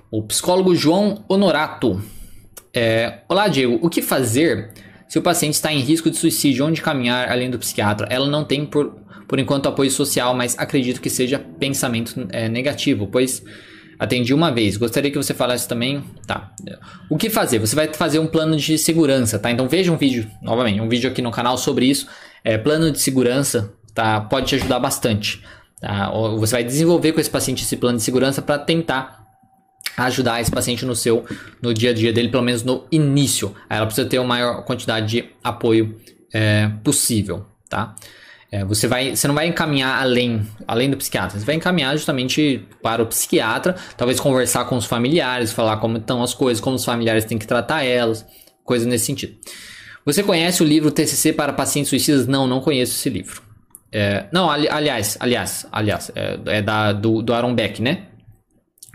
[0.09, 2.01] O psicólogo João Honorato.
[2.73, 3.79] É, Olá, Diego.
[3.81, 4.71] O que fazer
[5.07, 6.65] se o paciente está em risco de suicídio?
[6.65, 8.07] Onde caminhar além do psiquiatra?
[8.09, 8.95] Ela não tem, por,
[9.27, 13.43] por enquanto, apoio social, mas acredito que seja pensamento é, negativo, pois
[13.97, 14.77] Atendi uma vez.
[14.77, 16.03] Gostaria que você falasse também.
[16.27, 16.53] Tá.
[17.09, 17.59] O que fazer?
[17.59, 19.51] Você vai fazer um plano de segurança, tá?
[19.51, 22.07] Então veja um vídeo, novamente, um vídeo aqui no canal sobre isso.
[22.43, 24.21] É, plano de segurança, tá?
[24.21, 25.41] Pode te ajudar bastante.
[25.79, 26.11] Tá?
[26.37, 29.25] Você vai desenvolver com esse paciente esse plano de segurança para tentar
[29.97, 31.25] ajudar esse paciente no seu
[31.61, 33.55] no dia a dia dele, pelo menos no início.
[33.69, 35.97] Aí ela precisa ter a maior quantidade de apoio
[36.33, 37.95] é, possível, tá?
[38.55, 42.65] É, você, vai, você não vai encaminhar além, além do psiquiatra, você vai encaminhar justamente
[42.81, 46.85] para o psiquiatra, talvez conversar com os familiares, falar como estão as coisas, como os
[46.85, 48.25] familiares têm que tratar elas,
[48.63, 49.35] coisas nesse sentido.
[50.05, 52.27] Você conhece o livro TCC para pacientes suicidas?
[52.27, 53.41] Não, não conheço esse livro.
[53.91, 58.03] É, não, ali, aliás, aliás, aliás, é, é, da, do, do Aaron Beck, né?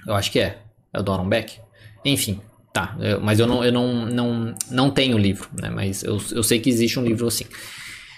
[0.06, 0.56] Eu acho que é.
[0.90, 1.61] É do Aaron Beck?
[2.02, 2.40] Enfim,
[2.72, 2.96] tá.
[3.20, 5.68] Mas eu não, eu não, não, não tenho o livro, né?
[5.68, 7.44] Mas eu, eu sei que existe um livro assim.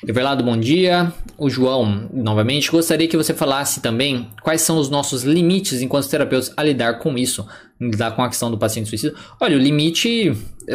[0.07, 1.13] Everlado, bom dia.
[1.39, 6.53] O João, novamente, gostaria que você falasse também quais são os nossos limites enquanto terapeutas
[6.57, 7.47] a lidar com isso,
[7.81, 9.15] lidar com a questão do paciente suicida.
[9.41, 10.33] Olha, o limite.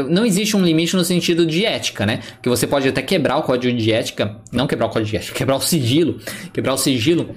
[0.09, 2.21] Não existe um limite no sentido de ética, né?
[2.41, 5.35] Que você pode até quebrar o código de ética, não quebrar o código de ética,
[5.37, 6.19] quebrar o sigilo,
[6.53, 7.35] quebrar o sigilo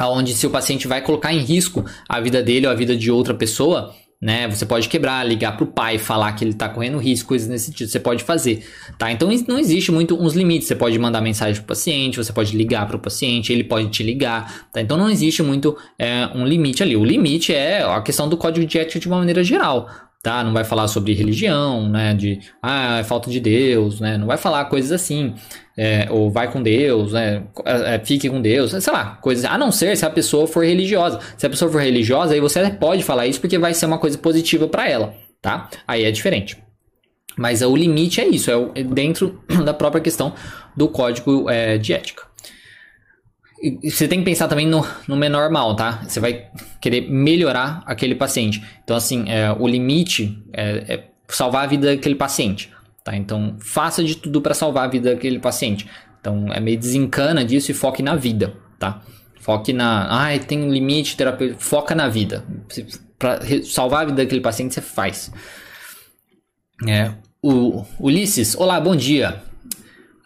[0.00, 3.10] onde se o paciente vai colocar em risco a vida dele ou a vida de
[3.10, 4.46] outra pessoa, né?
[4.48, 7.66] Você pode quebrar, ligar para o pai, falar que ele está correndo risco, coisas nesse
[7.66, 7.88] sentido.
[7.88, 8.66] Você pode fazer,
[8.98, 9.10] tá?
[9.10, 10.68] Então não existe muito uns limites.
[10.68, 13.88] Você pode mandar mensagem para o paciente, você pode ligar para o paciente, ele pode
[13.88, 14.80] te ligar, tá?
[14.80, 16.96] Então não existe muito é, um limite ali.
[16.96, 19.88] O limite é a questão do código de ética de uma maneira geral
[20.22, 20.44] tá?
[20.44, 22.14] Não vai falar sobre religião, né?
[22.14, 24.18] De ah, é falta de Deus, né?
[24.18, 25.34] Não vai falar coisas assim,
[25.76, 27.44] é, ou vai com Deus, né?
[27.64, 29.44] É, é fique com Deus, sei lá, coisas.
[29.44, 31.20] A não ser se a pessoa for religiosa.
[31.36, 34.18] Se a pessoa for religiosa, aí você pode falar isso porque vai ser uma coisa
[34.18, 35.68] positiva para ela, tá?
[35.86, 36.58] Aí é diferente.
[37.36, 40.34] Mas o limite é isso, é dentro da própria questão
[40.76, 42.29] do código é, de ética
[43.84, 46.02] você tem que pensar também no, no menor mal, tá?
[46.06, 46.46] Você vai
[46.80, 48.62] querer melhorar aquele paciente.
[48.82, 52.72] Então, assim, é, o limite é, é, salvar a vida daquele paciente,
[53.04, 53.14] tá?
[53.14, 55.86] Então, faça de tudo para salvar a vida daquele paciente.
[56.20, 59.02] Então, é meio desencana disso e foque na vida, tá?
[59.40, 60.06] Foque na...
[60.10, 61.62] Ai, ah, tem um limite terapêutico.
[61.62, 62.44] Foca na vida.
[63.18, 65.30] Para salvar a vida daquele paciente, você faz.
[66.88, 69.42] É, o Ulisses, olá, bom dia.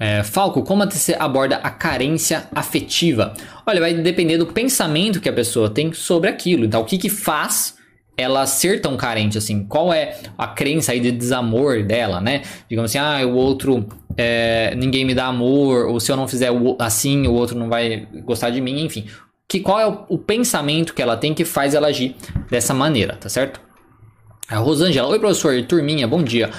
[0.04, 3.32] É, Falco, como você aborda a carência afetiva?
[3.64, 6.66] Olha, vai depender do pensamento que a pessoa tem sobre aquilo.
[6.66, 7.78] Então, o que que faz
[8.14, 9.64] ela ser tão carente assim?
[9.64, 12.42] Qual é a crença aí de desamor dela, né?
[12.68, 16.50] Digamos assim, ah, o outro, é, ninguém me dá amor, ou se eu não fizer
[16.78, 19.06] assim, o outro não vai gostar de mim, enfim.
[19.48, 22.14] Que, qual é o, o pensamento que ela tem que faz ela agir
[22.50, 23.58] dessa maneira, tá certo?
[24.50, 26.50] A Rosângela, oi professor, turminha, bom dia.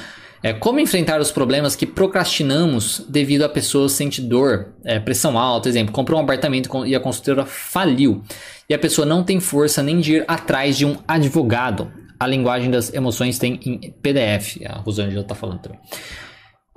[0.46, 5.68] É, como enfrentar os problemas que procrastinamos devido a pessoas sentir dor, é, pressão alta,
[5.68, 8.22] exemplo, comprou um apartamento e a construtora faliu
[8.70, 11.92] e a pessoa não tem força nem de ir atrás de um advogado.
[12.20, 15.80] A linguagem das emoções tem em PDF, a Rosângela está falando também.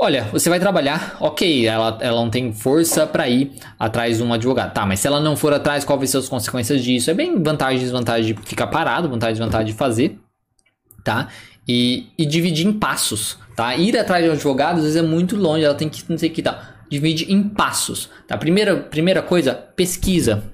[0.00, 4.32] Olha, você vai trabalhar, ok, ela, ela não tem força para ir atrás de um
[4.32, 4.72] advogado.
[4.72, 7.10] Tá, mas se ela não for atrás, qual vai ser as consequências disso?
[7.10, 10.18] É bem vantagem e desvantagem de ficar parado, vantagem e desvantagem de fazer,
[11.04, 11.28] tá?
[11.68, 13.36] E, e dividir em passos.
[13.58, 13.74] Tá?
[13.74, 16.30] Ir atrás de um advogado às vezes é muito longe, ela tem que não sei
[16.30, 16.76] que tá.
[16.88, 18.08] Divide em passos.
[18.24, 18.38] Tá?
[18.38, 20.44] Primeira, primeira coisa, pesquisa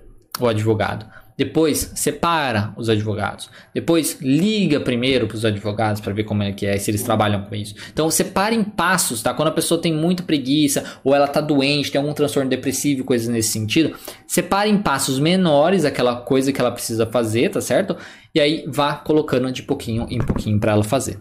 [0.40, 1.04] o advogado.
[1.36, 3.50] Depois separa os advogados.
[3.74, 7.42] Depois liga primeiro para os advogados para ver como é que é, se eles trabalham
[7.42, 7.74] com isso.
[7.92, 9.34] Então separa em passos, tá?
[9.34, 13.28] Quando a pessoa tem muita preguiça ou ela tá doente, tem algum transtorno depressivo, coisas
[13.28, 13.94] nesse sentido,
[14.26, 17.98] separa em passos menores aquela coisa que ela precisa fazer, tá certo?
[18.34, 21.20] E aí vá colocando de pouquinho em pouquinho para ela fazer?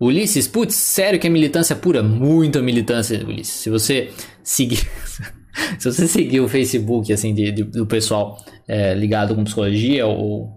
[0.00, 2.02] Ulisses, putz, sério que é militância pura?
[2.02, 3.54] Muita militância, Ulisses.
[3.54, 4.10] Se você
[4.42, 4.78] seguir.
[5.78, 10.48] se você seguir o Facebook assim de, de do pessoal é, ligado com psicologia ou,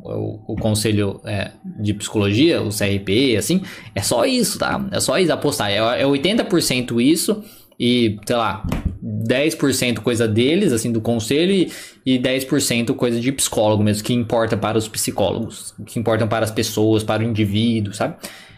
[0.48, 3.62] o conselho é, de psicologia, o CRP, assim,
[3.94, 4.88] é só isso, tá?
[4.92, 5.72] É só isso apostar.
[5.72, 7.44] É, é 80% isso
[7.80, 8.66] e, sei lá,
[9.04, 11.72] 10% coisa deles, assim, do conselho e,
[12.06, 16.52] e 10% coisa de psicólogo mesmo, que importa para os psicólogos, que importam para as
[16.52, 18.16] pessoas, para o indivíduo, sabe?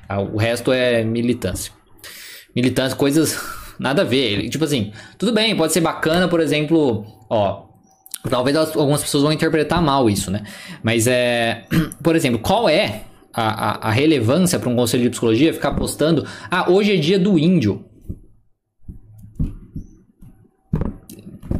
[0.07, 1.71] Ah, o resto é militância.
[2.55, 3.39] Militância, coisas
[3.79, 4.49] nada a ver.
[4.49, 7.65] Tipo assim, tudo bem, pode ser bacana, por exemplo, ó.
[8.29, 10.43] Talvez algumas pessoas vão interpretar mal isso, né?
[10.81, 11.65] Mas é.
[12.01, 13.03] Por exemplo, qual é
[13.35, 16.25] a, a, a relevância para um conselho de psicologia ficar postando.
[16.49, 17.85] Ah, hoje é dia do índio.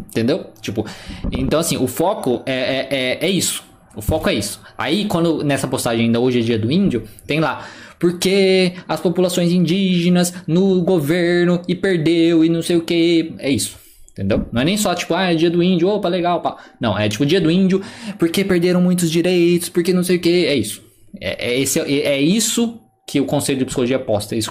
[0.08, 0.52] Entendeu?
[0.62, 0.86] Tipo,
[1.30, 3.64] então assim, o foco é, é, é, é isso.
[3.94, 4.62] O foco é isso.
[4.78, 7.66] Aí, quando nessa postagem ainda hoje é dia do índio, tem lá
[8.00, 13.34] porque as populações indígenas no governo e perdeu e não sei o que.
[13.40, 13.78] É isso.
[14.12, 14.48] Entendeu?
[14.52, 16.58] Não é nem só tipo, ah, é dia do índio, opa, legal, pá.
[16.80, 17.82] Não, é tipo dia do índio,
[18.18, 20.46] porque perderam muitos direitos, porque não sei o que.
[20.46, 20.82] É isso.
[21.20, 24.50] É, é, esse, é, é isso que o Conselho de Psicologia posta, é isso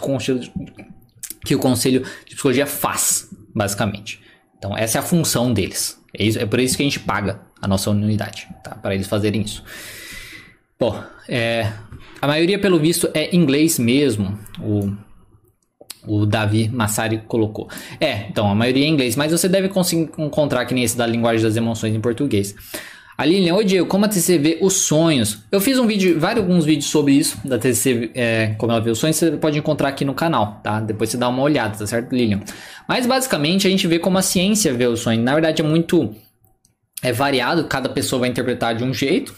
[1.45, 4.21] que o Conselho de Psicologia faz, basicamente.
[4.59, 5.99] Então, essa é a função deles.
[6.17, 8.75] É, isso, é por isso que a gente paga a nossa unidade, tá?
[8.77, 9.63] Para eles fazerem isso.
[10.79, 11.73] Bom, é,
[12.21, 14.39] a maioria, pelo visto, é inglês mesmo.
[14.61, 14.93] O,
[16.07, 17.69] o Davi Massari colocou.
[18.01, 21.07] É, então, a maioria é inglês, mas você deve conseguir encontrar que nem esse da
[21.07, 22.55] linguagem das emoções em português.
[23.17, 25.39] A Lilian, oi Diego, como a TCC vê os sonhos?
[25.53, 28.91] Eu fiz um vídeo, vários alguns vídeos sobre isso, da TCC, é, como ela vê
[28.91, 30.81] os sonhos, você pode encontrar aqui no canal, tá?
[30.81, 32.41] Depois você dá uma olhada, tá certo, Lilian?
[32.89, 35.25] Mas basicamente a gente vê como a ciência vê os sonhos.
[35.25, 36.13] Na verdade é muito
[37.05, 39.33] é variado, cada pessoa vai interpretar de um jeito,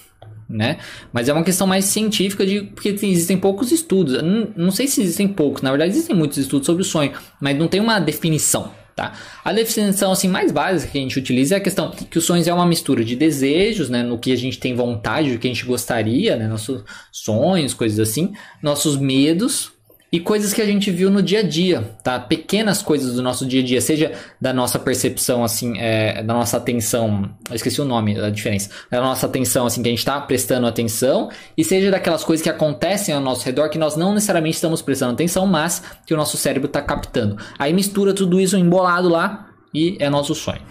[0.48, 0.78] né?
[1.12, 4.22] Mas é uma questão mais científica de porque existem poucos estudos.
[4.56, 7.66] Não, sei se existem poucos, na verdade existem muitos estudos sobre o sonho, mas não
[7.68, 9.12] tem uma definição, tá?
[9.44, 12.46] A definição assim mais básica que a gente utiliza é a questão que os sonhos
[12.46, 15.50] é uma mistura de desejos, né, no que a gente tem vontade, do que a
[15.50, 18.32] gente gostaria, né, nossos sonhos, coisas assim,
[18.62, 19.75] nossos medos
[20.12, 22.18] e coisas que a gente viu no dia a dia, tá?
[22.18, 26.56] Pequenas coisas do nosso dia a dia, seja da nossa percepção, assim, é, da nossa
[26.56, 30.20] atenção, eu esqueci o nome da diferença, da nossa atenção, assim, que a gente está
[30.20, 34.56] prestando atenção, e seja daquelas coisas que acontecem ao nosso redor que nós não necessariamente
[34.56, 37.36] estamos prestando atenção, mas que o nosso cérebro está captando.
[37.58, 40.62] Aí mistura tudo isso embolado lá e é nosso sonho.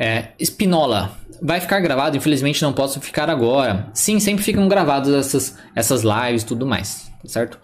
[0.00, 3.88] É, Spinola, vai ficar gravado, infelizmente não posso ficar agora.
[3.92, 7.58] Sim, sempre ficam gravadas essas, essas lives e tudo mais certo?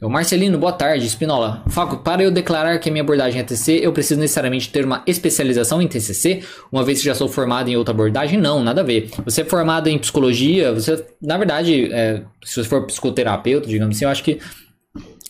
[0.00, 1.06] O Marcelino, boa tarde.
[1.06, 4.84] Espinola, Faco, para eu declarar que a minha abordagem é TCC, eu preciso necessariamente ter
[4.84, 8.38] uma especialização em TCC, uma vez que já sou formado em outra abordagem?
[8.38, 9.10] Não, nada a ver.
[9.24, 14.04] Você é formado em psicologia, você, na verdade, é, se você for psicoterapeuta, digamos assim,
[14.04, 14.38] eu acho que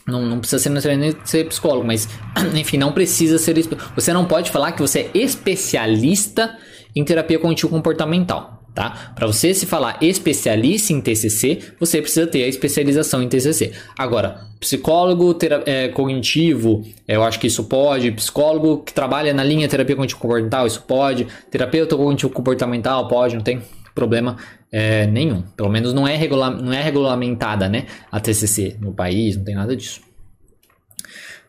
[0.06, 2.08] não, não precisa ser necessariamente ser psicólogo, mas
[2.54, 3.54] enfim, não precisa ser.
[3.94, 6.56] Você não pode falar que você é especialista
[6.94, 9.12] em terapia cognitivo comportamental tá?
[9.14, 13.72] Para você se falar especialista em TCC, você precisa ter a especialização em TCC.
[13.96, 18.10] Agora, psicólogo é, cognitivo, eu acho que isso pode.
[18.10, 21.26] Psicólogo que trabalha na linha terapia cognitivo comportamental, isso pode.
[21.50, 23.62] Terapeuta cognitivo comportamental, pode, não tem
[23.94, 24.36] problema
[24.72, 25.42] é, nenhum.
[25.56, 27.86] Pelo menos não é, regula não é regulamentada, né?
[28.10, 30.00] A TCC no país, não tem nada disso.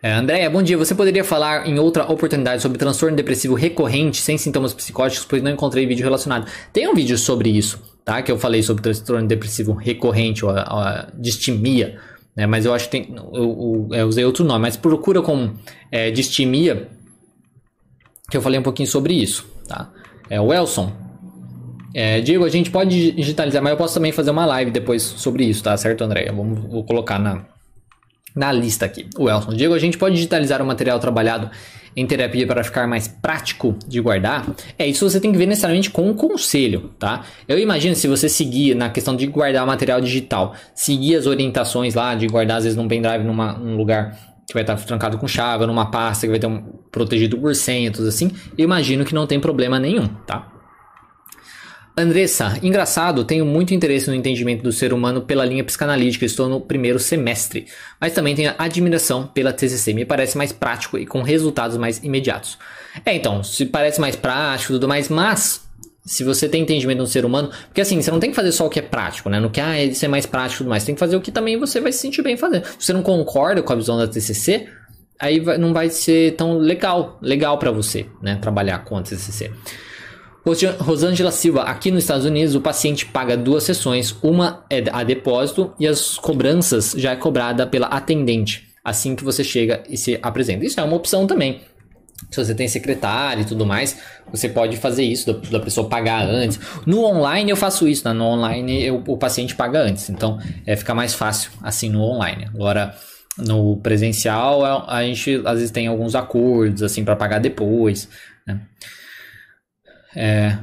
[0.01, 0.77] É, Andréia, bom dia.
[0.77, 5.49] Você poderia falar em outra oportunidade sobre transtorno depressivo recorrente sem sintomas psicóticos, pois não
[5.49, 6.47] encontrei vídeo relacionado.
[6.71, 8.21] Tem um vídeo sobre isso, tá?
[8.21, 11.97] Que eu falei sobre transtorno depressivo recorrente, ou a, a distimia,
[12.35, 12.45] né?
[12.45, 13.15] Mas eu acho que tem.
[13.33, 15.55] Eu, eu, eu usei outro nome, mas procura com
[15.91, 16.87] é, distimia,
[18.29, 19.91] que eu falei um pouquinho sobre isso, tá?
[20.29, 21.04] É o Elson.
[21.97, 25.45] É, Diego, a gente pode digitalizar, mas eu posso também fazer uma live depois sobre
[25.45, 25.77] isso, tá?
[25.77, 26.33] Certo, Andréia?
[26.33, 27.45] Vamos vou colocar na,
[28.35, 29.07] na lista aqui.
[29.17, 29.53] O Elson.
[29.53, 31.49] Diego, a gente pode digitalizar o material trabalhado
[31.95, 34.45] em terapia para ficar mais prático de guardar?
[34.77, 37.23] É, isso você tem que ver necessariamente com o conselho, tá?
[37.47, 41.95] Eu imagino se você seguir na questão de guardar o material digital, seguir as orientações
[41.95, 45.65] lá de guardar às vezes num pendrive num lugar que vai estar trancado com chave,
[45.65, 49.39] numa pasta que vai ter um protegido por centos, assim, eu imagino que não tem
[49.39, 50.54] problema nenhum, tá?
[51.97, 56.59] Andressa, engraçado, tenho muito interesse no entendimento do ser humano pela linha psicanalítica, estou no
[56.59, 57.67] primeiro semestre,
[58.01, 62.57] mas também tenho admiração pela TCC, me parece mais prático e com resultados mais imediatos.
[63.05, 65.65] É, então, se parece mais prático e tudo mais, mas
[66.05, 68.65] se você tem entendimento do ser humano, porque assim, você não tem que fazer só
[68.65, 69.39] o que é prático, né?
[69.39, 71.21] No que ah, isso é mais prático e tudo mais, você tem que fazer o
[71.21, 72.65] que também você vai se sentir bem fazendo.
[72.65, 74.67] Se você não concorda com a visão da TCC,
[75.17, 79.49] aí não vai ser tão legal, legal para você, né, trabalhar com a TCC.
[80.79, 85.73] Rosângela Silva, aqui nos Estados Unidos o paciente paga duas sessões, uma é a depósito
[85.79, 90.63] e as cobranças já é cobrada pela atendente assim que você chega e se apresenta.
[90.63, 91.61] Isso é uma opção também.
[92.29, 93.99] Se você tem secretário e tudo mais,
[94.31, 96.59] você pode fazer isso, da, pessoa pagar antes.
[96.85, 98.13] No online eu faço isso, né?
[98.13, 102.45] no online eu, o paciente paga antes, então é, fica mais fácil assim no online.
[102.53, 102.95] Agora
[103.37, 108.07] no presencial a gente às vezes tem alguns acordos assim para pagar depois.
[108.47, 108.61] Né?
[110.15, 110.57] É,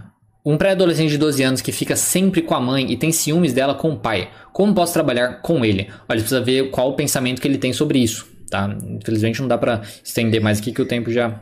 [0.44, 3.74] um pré-adolescente de 12 anos que fica sempre com a mãe e tem ciúmes dela
[3.74, 4.28] com o pai.
[4.52, 5.88] Como posso trabalhar com ele?
[6.08, 8.74] Olha, precisa ver qual o pensamento que ele tem sobre isso, tá?
[8.84, 11.40] Infelizmente não dá para estender mais aqui que o tempo já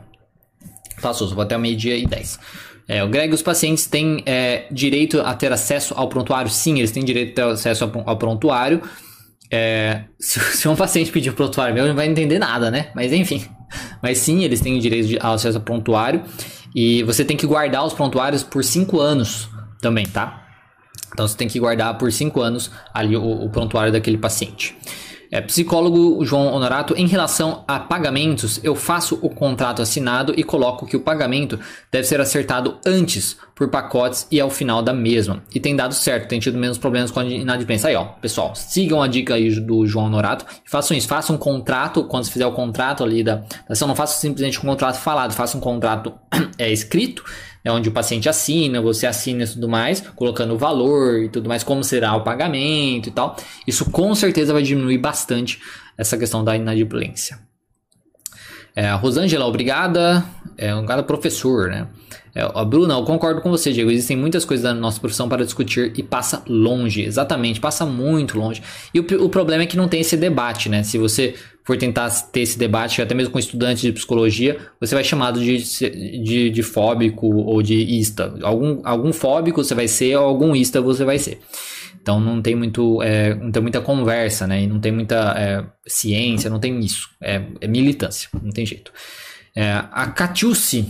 [1.01, 2.39] passou, só vou até meio-dia e 10.
[2.87, 6.51] É, o Greg, os pacientes têm é, direito a ter acesso ao prontuário?
[6.51, 8.81] Sim, eles têm direito a ter acesso ao, ao prontuário.
[9.49, 12.89] É, se, se, um paciente pedir o prontuário meu, não vai entender nada, né?
[12.93, 13.43] Mas enfim.
[14.01, 16.23] Mas sim, eles têm direito de acesso ao prontuário.
[16.73, 19.49] E você tem que guardar os prontuários por 5 anos
[19.81, 20.47] também, tá?
[21.13, 24.77] Então você tem que guardar por 5 anos ali o, o prontuário daquele paciente.
[25.31, 30.85] É, psicólogo João Honorato, em relação a pagamentos, eu faço o contrato assinado e coloco
[30.85, 31.57] que o pagamento
[31.89, 35.41] deve ser acertado antes por pacotes e ao final da mesma.
[35.55, 37.87] E tem dado certo, tem tido menos problemas com a inadimplência.
[37.87, 42.03] Aí, ó, pessoal, sigam a dica aí do João Honorato, façam isso, façam um contrato,
[42.03, 45.57] quando você fizer o contrato ali da ação, não faça simplesmente um contrato falado, faça
[45.57, 46.13] um contrato
[46.57, 47.23] é, escrito
[47.63, 51.47] é onde o paciente assina, você assina e tudo mais, colocando o valor e tudo
[51.47, 53.35] mais, como será o pagamento e tal.
[53.67, 55.59] Isso com certeza vai diminuir bastante
[55.97, 57.39] essa questão da inadimplência.
[58.75, 60.23] É, Rosângela, obrigada.
[60.57, 61.87] É, obrigada, professor, né?
[62.33, 63.91] É, a Bruna, eu concordo com você, Diego.
[63.91, 67.01] Existem muitas coisas da nossa profissão para discutir e passa longe.
[67.01, 68.63] Exatamente, passa muito longe.
[68.93, 70.83] E o, o problema é que não tem esse debate, né?
[70.83, 75.03] Se você for tentar ter esse debate, até mesmo com estudantes de psicologia, você vai
[75.03, 75.57] chamado de,
[76.23, 78.33] de, de fóbico ou de ista.
[78.41, 81.39] Algum, algum fóbico você vai ser, ou algum ista você vai ser.
[82.01, 84.63] Então não tem muito, é, não tem muita conversa, né?
[84.63, 87.09] E não tem muita é, ciência, não tem isso.
[87.21, 88.91] É, é militância, não tem jeito.
[89.55, 90.87] É, a Catiusi,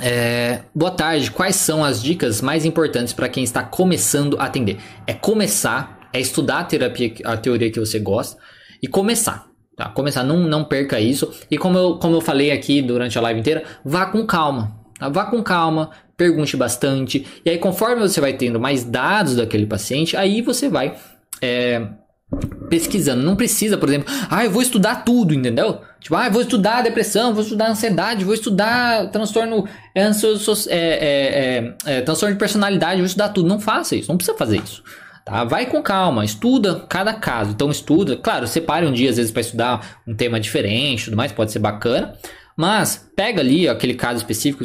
[0.00, 1.30] é, boa tarde.
[1.30, 4.78] Quais são as dicas mais importantes para quem está começando a atender?
[5.06, 8.40] É começar, é estudar a terapia, a teoria que você gosta
[8.82, 9.46] e começar.
[9.78, 9.88] Tá?
[9.90, 11.32] Começar, não, não perca isso.
[11.48, 14.76] E como eu, como eu falei aqui durante a live inteira, vá com calma.
[14.98, 15.08] Tá?
[15.08, 17.24] Vá com calma, pergunte bastante.
[17.44, 20.96] E aí, conforme você vai tendo mais dados daquele paciente, aí você vai
[21.40, 21.86] é,
[22.68, 23.22] pesquisando.
[23.22, 25.80] Não precisa, por exemplo, ah, eu vou estudar tudo, entendeu?
[26.00, 29.64] Tipo, ah, eu vou estudar depressão, vou estudar ansiedade, vou estudar transtorno,
[29.94, 33.48] é, é, é, é, transtorno de personalidade, vou estudar tudo.
[33.48, 34.82] Não faça isso, não precisa fazer isso.
[35.28, 35.44] Tá?
[35.44, 37.50] Vai com calma, estuda cada caso.
[37.50, 41.32] Então estuda, claro, separe um dia às vezes para estudar um tema diferente, tudo mais,
[41.32, 42.14] pode ser bacana.
[42.56, 44.64] Mas pega ali aquele caso específico,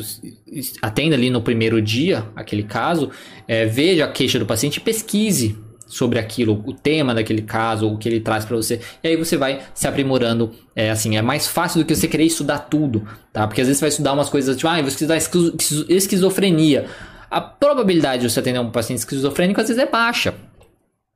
[0.82, 3.12] atenda ali no primeiro dia aquele caso,
[3.46, 7.98] é, veja a queixa do paciente e pesquise sobre aquilo, o tema daquele caso, o
[7.98, 8.80] que ele traz para você.
[9.04, 10.52] E aí você vai se aprimorando.
[10.76, 13.46] É assim, é mais fácil do que você querer estudar tudo, tá?
[13.46, 16.88] Porque às vezes você vai estudar umas coisas tipo, ah, eu vou estudar esquizofrenia.
[17.30, 20.34] A probabilidade de você atender um paciente esquizofrênico às vezes é baixa.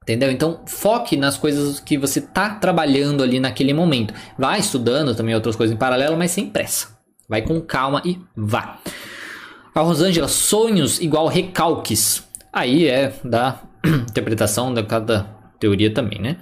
[0.07, 0.31] Entendeu?
[0.31, 4.13] Então, foque nas coisas que você está trabalhando ali naquele momento.
[4.38, 6.97] Vai estudando também outras coisas em paralelo, mas sem pressa.
[7.27, 8.79] Vai com calma e vá.
[9.75, 12.23] A Rosângela, sonhos igual recalques.
[12.53, 15.23] Aí é da interpretação de cada
[15.59, 16.38] teoria também, né?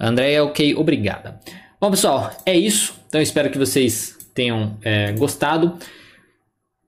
[0.00, 1.38] Andréia, ok, obrigada.
[1.78, 2.94] Bom, pessoal, é isso.
[3.08, 5.76] Então, espero que vocês tenham é, gostado.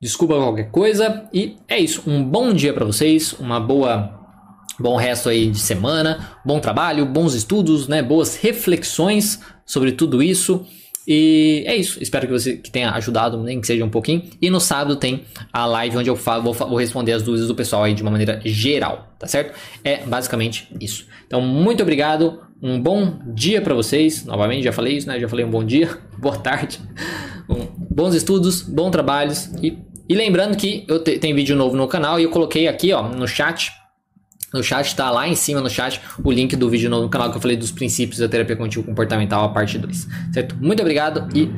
[0.01, 1.29] Desculpa qualquer coisa.
[1.35, 2.03] E é isso.
[2.07, 3.35] Um bom dia para vocês.
[3.35, 4.24] Uma boa
[4.79, 8.03] Bom resto aí de semana, bom trabalho, bons estudos, né?
[8.03, 10.67] Boas reflexões sobre tudo isso.
[11.07, 12.03] E é isso.
[12.03, 14.23] Espero que você que tenha ajudado, nem que seja um pouquinho.
[14.41, 17.55] E no sábado tem a live onde eu falo, vou, vou responder as dúvidas do
[17.55, 19.55] pessoal aí de uma maneira geral, tá certo?
[19.85, 21.07] É basicamente isso.
[21.27, 22.41] Então, muito obrigado.
[22.63, 24.25] Um bom dia para vocês.
[24.25, 25.21] Novamente, já falei isso, né?
[25.21, 26.81] Já falei um bom dia, boa tarde.
[27.91, 29.51] Bons estudos, bons trabalhos.
[29.63, 29.79] E,
[30.09, 33.03] e lembrando que eu te, tem vídeo novo no canal e eu coloquei aqui, ó,
[33.03, 33.71] no chat
[34.55, 37.31] no chat, está lá em cima no chat o link do vídeo novo no canal
[37.31, 40.09] que eu falei dos princípios da terapia contínua comportamental, a parte 2.
[40.33, 40.57] Certo?
[40.61, 41.51] Muito obrigado e